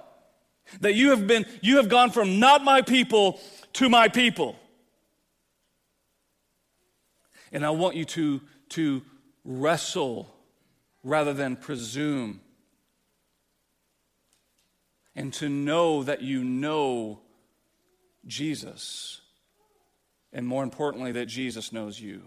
That 0.82 0.96
you 0.96 1.12
have 1.12 1.28
been, 1.28 1.46
you 1.62 1.78
have 1.78 1.88
gone 1.88 2.10
from 2.10 2.40
not 2.40 2.64
my 2.64 2.82
people 2.82 3.40
to 3.74 3.90
my 3.90 4.08
people. 4.08 4.56
And 7.52 7.64
I 7.64 7.70
want 7.70 7.96
you 7.96 8.06
to, 8.06 8.42
to 8.70 9.04
wrestle 9.46 10.34
rather 11.08 11.34
than 11.34 11.56
presume. 11.56 12.42
And 15.16 15.34
to 15.36 15.48
know 15.48 16.04
that 16.04 16.22
you 16.22 16.44
know 16.44 17.22
Jesus. 18.26 19.22
And 20.34 20.46
more 20.46 20.64
importantly, 20.64 21.14
that 21.14 21.28
Jesus 21.28 21.72
knows 21.72 22.00
you. 22.00 22.24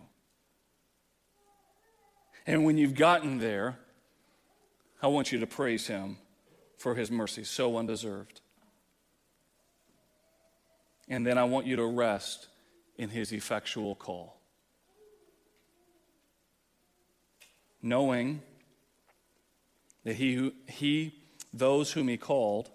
And 2.46 2.64
when 2.64 2.78
you've 2.78 2.94
gotten 2.94 3.38
there, 3.38 3.78
I 5.02 5.08
want 5.08 5.30
you 5.30 5.38
to 5.40 5.46
praise 5.46 5.86
Him 5.86 6.16
for 6.78 6.94
His 6.94 7.10
mercy, 7.10 7.44
so 7.44 7.76
undeserved. 7.76 8.40
And 11.06 11.26
then 11.26 11.36
I 11.36 11.44
want 11.44 11.66
you 11.66 11.76
to 11.76 11.84
rest 11.84 12.48
in 12.96 13.10
His 13.10 13.30
effectual 13.30 13.94
call. 13.94 14.40
Knowing 17.82 18.40
that 20.04 20.16
he, 20.16 20.34
who, 20.34 20.52
he, 20.66 21.14
those 21.52 21.92
whom 21.92 22.08
he 22.08 22.16
called, 22.16 22.70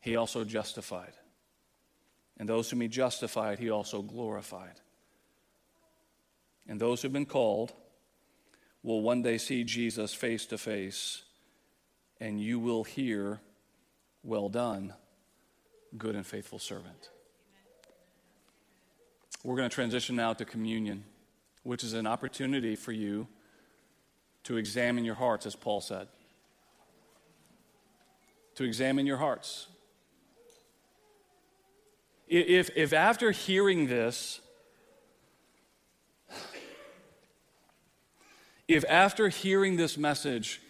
he 0.00 0.16
also 0.16 0.44
justified. 0.44 1.12
And 2.38 2.48
those 2.48 2.70
whom 2.70 2.80
he 2.80 2.88
justified, 2.88 3.58
he 3.58 3.70
also 3.70 4.02
glorified. 4.02 4.80
And 6.68 6.80
those 6.80 7.02
who've 7.02 7.12
been 7.12 7.26
called 7.26 7.72
will 8.82 9.02
one 9.02 9.22
day 9.22 9.38
see 9.38 9.64
Jesus 9.64 10.12
face 10.12 10.46
to 10.46 10.58
face, 10.58 11.22
and 12.20 12.40
you 12.40 12.58
will 12.58 12.84
hear, 12.84 13.40
Well 14.22 14.48
done, 14.48 14.92
good 15.96 16.14
and 16.14 16.26
faithful 16.26 16.58
servant. 16.58 17.10
We're 19.42 19.56
going 19.56 19.70
to 19.70 19.74
transition 19.74 20.16
now 20.16 20.32
to 20.34 20.44
communion, 20.44 21.04
which 21.62 21.84
is 21.84 21.94
an 21.94 22.06
opportunity 22.06 22.76
for 22.76 22.92
you 22.92 23.28
to 24.44 24.56
examine 24.56 25.04
your 25.04 25.14
hearts, 25.14 25.46
as 25.46 25.56
Paul 25.56 25.80
said 25.80 26.08
to 28.56 28.64
examine 28.64 29.06
your 29.06 29.18
hearts. 29.18 29.68
If, 32.28 32.70
if 32.74 32.92
after 32.92 33.30
hearing 33.30 33.86
this, 33.86 34.40
if 38.66 38.84
after 38.88 39.28
hearing 39.28 39.76
this 39.76 39.96
message, 39.96 40.60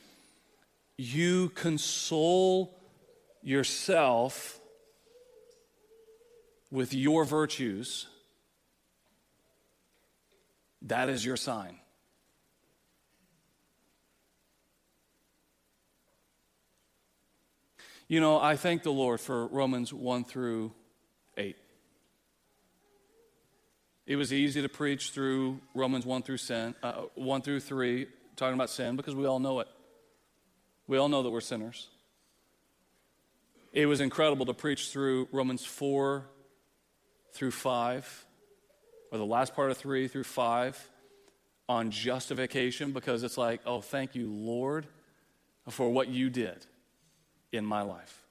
you 0.99 1.49
console 1.51 2.79
yourself 3.43 4.61
with 6.71 6.93
your 6.93 7.25
virtues, 7.25 8.07
that 10.83 11.09
is 11.09 11.25
your 11.25 11.37
sign. 11.37 11.79
You 18.09 18.21
know, 18.21 18.41
I 18.41 18.55
thank 18.55 18.85
the 18.85 18.93
Lord 18.93 19.21
for 19.21 19.49
Romans 19.49 19.93
1 19.93 20.25
through 20.25 20.71
8. 21.37 21.57
It 24.07 24.15
was 24.15 24.33
easy 24.33 24.63
to 24.63 24.69
preach 24.69 25.11
through 25.11 25.61
Romans 25.75 26.07
1 26.07 26.23
through, 26.23 26.37
sin, 26.37 26.77
uh, 26.85 27.03
1 27.17 27.43
through 27.43 27.59
3, 27.59 28.07
talking 28.37 28.55
about 28.55 28.71
sin, 28.71 28.95
because 28.95 29.17
we 29.17 29.27
all 29.27 29.41
know 29.41 29.59
it. 29.59 29.67
We 30.87 30.99
all 30.99 31.09
know 31.09 31.25
that 31.25 31.31
we're 31.31 31.41
sinners. 31.41 31.89
It 33.73 33.87
was 33.87 34.01
incredible 34.01 34.47
to 34.47 34.55
preach 34.55 34.91
through 34.91 35.27
Romans 35.33 35.65
4 35.65 36.29
through 37.33 37.51
5, 37.51 38.25
or 39.11 39.19
the 39.19 39.27
last 39.27 39.57
part 39.57 39.73
of 39.73 39.79
3 39.79 40.07
through 40.07 40.23
5 40.23 40.91
on 41.69 41.91
justification, 41.91 42.93
because 42.93 43.25
it's 43.25 43.37
like, 43.37 43.63
oh, 43.67 43.81
thank 43.81 44.15
you, 44.15 44.33
Lord, 44.33 44.87
for 45.69 45.91
what 45.91 46.07
you 46.07 46.31
did 46.31 46.65
in 47.53 47.65
my 47.65 47.83
life. 47.83 48.27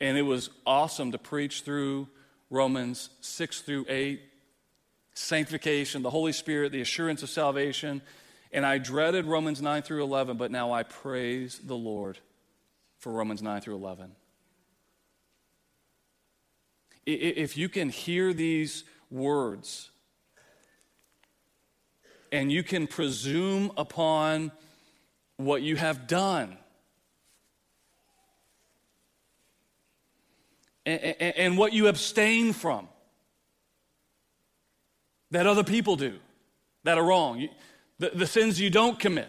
And 0.00 0.18
it 0.18 0.22
was 0.22 0.50
awesome 0.66 1.12
to 1.12 1.18
preach 1.18 1.62
through 1.62 2.08
Romans 2.50 3.10
6 3.20 3.62
through 3.62 3.86
8, 3.88 4.20
sanctification, 5.14 6.02
the 6.02 6.10
Holy 6.10 6.32
Spirit, 6.32 6.72
the 6.72 6.80
assurance 6.80 7.22
of 7.22 7.30
salvation. 7.30 8.02
And 8.52 8.66
I 8.66 8.78
dreaded 8.78 9.24
Romans 9.24 9.62
9 9.62 9.82
through 9.82 10.02
11, 10.02 10.36
but 10.36 10.50
now 10.50 10.72
I 10.72 10.82
praise 10.82 11.58
the 11.58 11.76
Lord 11.76 12.18
for 12.98 13.12
Romans 13.12 13.42
9 13.42 13.60
through 13.60 13.76
11. 13.76 14.12
If 17.06 17.56
you 17.56 17.68
can 17.68 17.90
hear 17.90 18.32
these 18.32 18.84
words 19.10 19.90
and 22.32 22.50
you 22.50 22.62
can 22.62 22.86
presume 22.86 23.70
upon 23.76 24.52
what 25.36 25.62
you 25.62 25.76
have 25.76 26.06
done 26.06 26.56
and, 30.86 31.56
what 31.56 31.72
you 31.72 31.88
abstain 31.88 32.52
from 32.52 32.88
that 35.30 35.46
other 35.46 35.64
people 35.64 35.96
do 35.96 36.18
that 36.84 36.98
are 36.98 37.04
wrong, 37.04 37.48
the, 37.98 38.10
the 38.14 38.26
sins 38.26 38.60
you 38.60 38.70
don't 38.70 38.98
commit, 38.98 39.28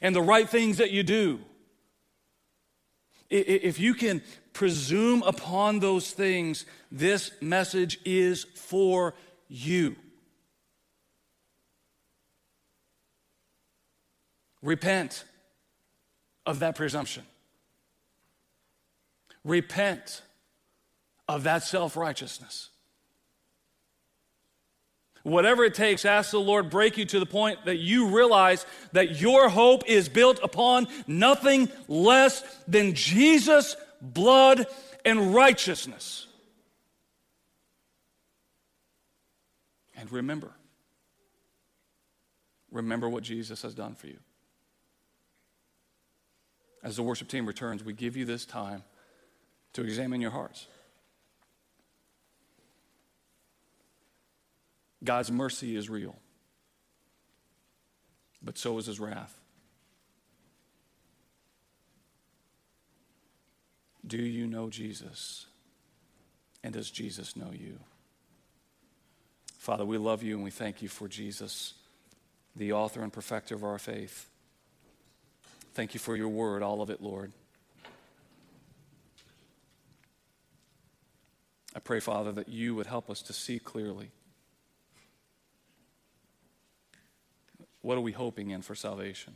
and 0.00 0.14
the 0.14 0.22
right 0.22 0.48
things 0.48 0.78
that 0.78 0.90
you 0.90 1.02
do. 1.02 1.40
If 3.28 3.80
you 3.80 3.94
can 3.94 4.22
presume 4.52 5.22
upon 5.22 5.80
those 5.80 6.10
things, 6.10 6.66
this 6.90 7.32
message 7.40 7.98
is 8.04 8.44
for 8.54 9.14
you. 9.48 9.96
Repent 14.62 15.24
of 16.46 16.60
that 16.60 16.76
presumption. 16.76 17.24
Repent 19.44 20.22
of 21.32 21.44
that 21.44 21.62
self 21.62 21.96
righteousness. 21.96 22.68
Whatever 25.22 25.64
it 25.64 25.74
takes, 25.74 26.04
ask 26.04 26.30
the 26.30 26.40
Lord 26.40 26.68
break 26.68 26.98
you 26.98 27.06
to 27.06 27.20
the 27.20 27.26
point 27.26 27.64
that 27.64 27.78
you 27.78 28.08
realize 28.08 28.66
that 28.92 29.20
your 29.20 29.48
hope 29.48 29.84
is 29.86 30.08
built 30.08 30.40
upon 30.42 30.88
nothing 31.06 31.70
less 31.88 32.42
than 32.68 32.94
Jesus' 32.94 33.76
blood 34.00 34.66
and 35.04 35.34
righteousness. 35.34 36.26
And 39.96 40.10
remember, 40.12 40.50
remember 42.70 43.08
what 43.08 43.22
Jesus 43.22 43.62
has 43.62 43.74
done 43.74 43.94
for 43.94 44.08
you. 44.08 44.18
As 46.82 46.96
the 46.96 47.02
worship 47.04 47.28
team 47.28 47.46
returns, 47.46 47.82
we 47.84 47.92
give 47.94 48.16
you 48.16 48.24
this 48.24 48.44
time 48.44 48.82
to 49.74 49.82
examine 49.82 50.20
your 50.20 50.32
hearts. 50.32 50.66
God's 55.02 55.30
mercy 55.30 55.76
is 55.76 55.90
real, 55.90 56.16
but 58.42 58.56
so 58.56 58.78
is 58.78 58.86
his 58.86 59.00
wrath. 59.00 59.38
Do 64.06 64.18
you 64.18 64.46
know 64.46 64.68
Jesus? 64.68 65.46
And 66.64 66.74
does 66.74 66.90
Jesus 66.90 67.36
know 67.36 67.50
you? 67.52 67.78
Father, 69.58 69.84
we 69.84 69.98
love 69.98 70.22
you 70.22 70.34
and 70.34 70.44
we 70.44 70.50
thank 70.50 70.82
you 70.82 70.88
for 70.88 71.08
Jesus, 71.08 71.74
the 72.56 72.72
author 72.72 73.02
and 73.02 73.12
perfecter 73.12 73.54
of 73.54 73.64
our 73.64 73.78
faith. 73.78 74.28
Thank 75.74 75.94
you 75.94 76.00
for 76.00 76.16
your 76.16 76.28
word, 76.28 76.62
all 76.62 76.82
of 76.82 76.90
it, 76.90 77.00
Lord. 77.00 77.32
I 81.74 81.78
pray, 81.78 82.00
Father, 82.00 82.32
that 82.32 82.48
you 82.48 82.74
would 82.74 82.86
help 82.86 83.08
us 83.08 83.22
to 83.22 83.32
see 83.32 83.58
clearly. 83.58 84.10
What 87.82 87.98
are 87.98 88.00
we 88.00 88.12
hoping 88.12 88.50
in 88.50 88.62
for 88.62 88.74
salvation? 88.74 89.34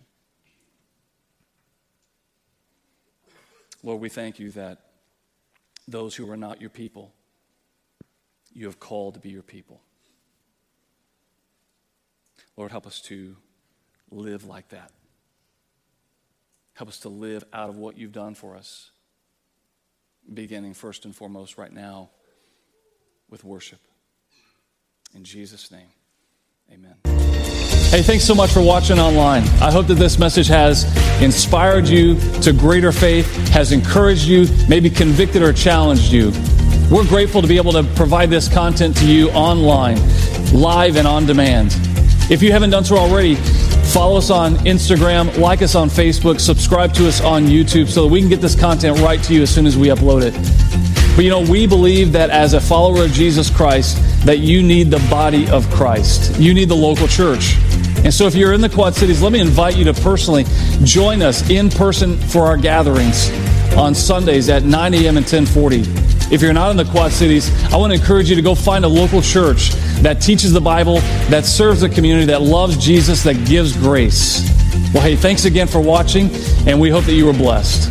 Lord, 3.83 4.01
we 4.01 4.09
thank 4.09 4.39
you 4.39 4.51
that 4.53 4.79
those 5.87 6.15
who 6.15 6.29
are 6.31 6.37
not 6.37 6.61
your 6.61 6.71
people, 6.71 7.13
you 8.53 8.67
have 8.67 8.81
called 8.81 9.15
to 9.15 9.21
be 9.21 9.29
your 9.31 9.43
people. 9.43 9.81
Lord, 12.57 12.71
help 12.71 12.87
us 12.87 13.01
to 13.03 13.37
live 14.11 14.45
like 14.45 14.69
that. 14.71 14.91
Help 16.75 16.89
us 16.89 16.99
to 17.01 17.09
live 17.09 17.45
out 17.53 17.69
of 17.69 17.77
what 17.77 17.97
you've 17.97 18.13
done 18.13 18.35
for 18.35 18.57
us, 18.57 18.91
beginning 20.33 20.75
first 20.75 21.05
and 21.05 21.15
foremost 21.15 21.59
right 21.59 21.73
now 21.73 22.11
with 23.31 23.45
worship. 23.45 23.81
In 25.15 25.25
Jesus' 25.25 25.71
name, 25.71 25.89
amen. 26.73 27.76
Hey, 27.97 28.03
thanks 28.03 28.27
so 28.27 28.35
much 28.35 28.51
for 28.51 28.61
watching 28.61 28.99
online. 28.99 29.43
I 29.59 29.73
hope 29.73 29.87
that 29.87 29.95
this 29.95 30.19
message 30.19 30.49
has 30.49 30.85
inspired 31.23 31.89
you 31.89 32.21
to 32.43 32.53
greater 32.53 32.93
faith, 32.93 33.27
has 33.49 33.73
encouraged 33.73 34.27
you, 34.27 34.49
maybe 34.69 34.91
convicted 34.91 35.41
or 35.41 35.51
challenged 35.51 36.13
you. 36.13 36.31
We're 36.91 37.09
grateful 37.09 37.41
to 37.41 37.49
be 37.49 37.57
able 37.57 37.73
to 37.73 37.85
provide 37.95 38.29
this 38.29 38.53
content 38.53 38.99
to 38.99 39.07
you 39.07 39.31
online, 39.31 39.97
live 40.53 40.97
and 40.97 41.09
on 41.09 41.25
demand. 41.25 41.75
If 42.31 42.43
you 42.43 42.53
haven't 42.53 42.69
done 42.69 42.85
so 42.85 42.99
already, 42.99 43.37
follow 43.95 44.19
us 44.19 44.29
on 44.29 44.57
Instagram, 44.57 45.39
like 45.39 45.63
us 45.63 45.75
on 45.75 45.89
Facebook, 45.89 46.39
subscribe 46.39 46.93
to 46.97 47.09
us 47.09 47.23
on 47.23 47.47
YouTube 47.47 47.89
so 47.89 48.03
that 48.03 48.09
we 48.13 48.21
can 48.21 48.29
get 48.29 48.43
this 48.43 48.55
content 48.55 48.99
right 48.99 49.23
to 49.23 49.33
you 49.33 49.41
as 49.41 49.49
soon 49.49 49.65
as 49.65 49.79
we 49.79 49.89
upload 49.89 50.21
it. 50.21 50.35
But 51.17 51.25
you 51.25 51.31
know, 51.31 51.41
we 51.41 51.67
believe 51.67 52.13
that 52.13 52.29
as 52.29 52.53
a 52.53 52.61
follower 52.61 53.05
of 53.05 53.13
Jesus 53.13 53.49
Christ, 53.49 53.97
that 54.27 54.41
you 54.41 54.63
need 54.63 54.91
the 54.91 54.99
body 55.09 55.49
of 55.49 55.67
Christ. 55.71 56.39
You 56.39 56.53
need 56.53 56.69
the 56.69 56.77
local 56.77 57.09
church. 57.09 57.57
And 58.07 58.15
so 58.15 58.29
if 58.29 58.37
you're 58.37 58.53
in 58.53 58.61
the 58.61 58.69
Quad 58.69 58.95
Cities, 58.95 59.21
let 59.21 59.33
me 59.33 59.41
invite 59.41 59.77
you 59.77 59.83
to 59.83 59.93
personally 59.93 60.45
join 60.85 61.23
us 61.23 61.51
in 61.51 61.69
person 61.69 62.17
for 62.17 62.43
our 62.43 62.57
gatherings 62.57 63.33
on 63.77 63.97
Sundays 63.97 64.49
at 64.49 64.63
9 64.63 64.95
a.m. 64.95 65.17
and 65.17 65.27
1040. 65.27 65.81
If 66.33 66.41
you're 66.41 66.53
not 66.53 66.71
in 66.71 66.77
the 66.77 66.85
Quad 66.85 67.11
Cities, 67.11 67.51
I 67.73 67.77
want 67.77 67.93
to 67.93 67.99
encourage 67.99 68.31
you 68.31 68.37
to 68.37 68.43
go 68.43 68.55
find 68.55 68.85
a 68.85 68.89
local 68.89 69.21
church 69.21 69.71
that 70.03 70.23
teaches 70.23 70.53
the 70.53 70.61
Bible, 70.61 71.01
that 71.31 71.45
serves 71.45 71.81
the 71.81 71.89
community, 71.89 72.27
that 72.27 72.43
loves 72.43 72.77
Jesus, 72.77 73.25
that 73.25 73.45
gives 73.45 73.77
grace. 73.77 74.41
Well, 74.95 75.03
hey, 75.03 75.17
thanks 75.17 75.45
again 75.45 75.67
for 75.67 75.81
watching, 75.81 76.31
and 76.69 76.81
we 76.81 76.91
hope 76.91 77.07
that 77.07 77.15
you 77.15 77.27
were 77.27 77.33
blessed. 77.33 77.91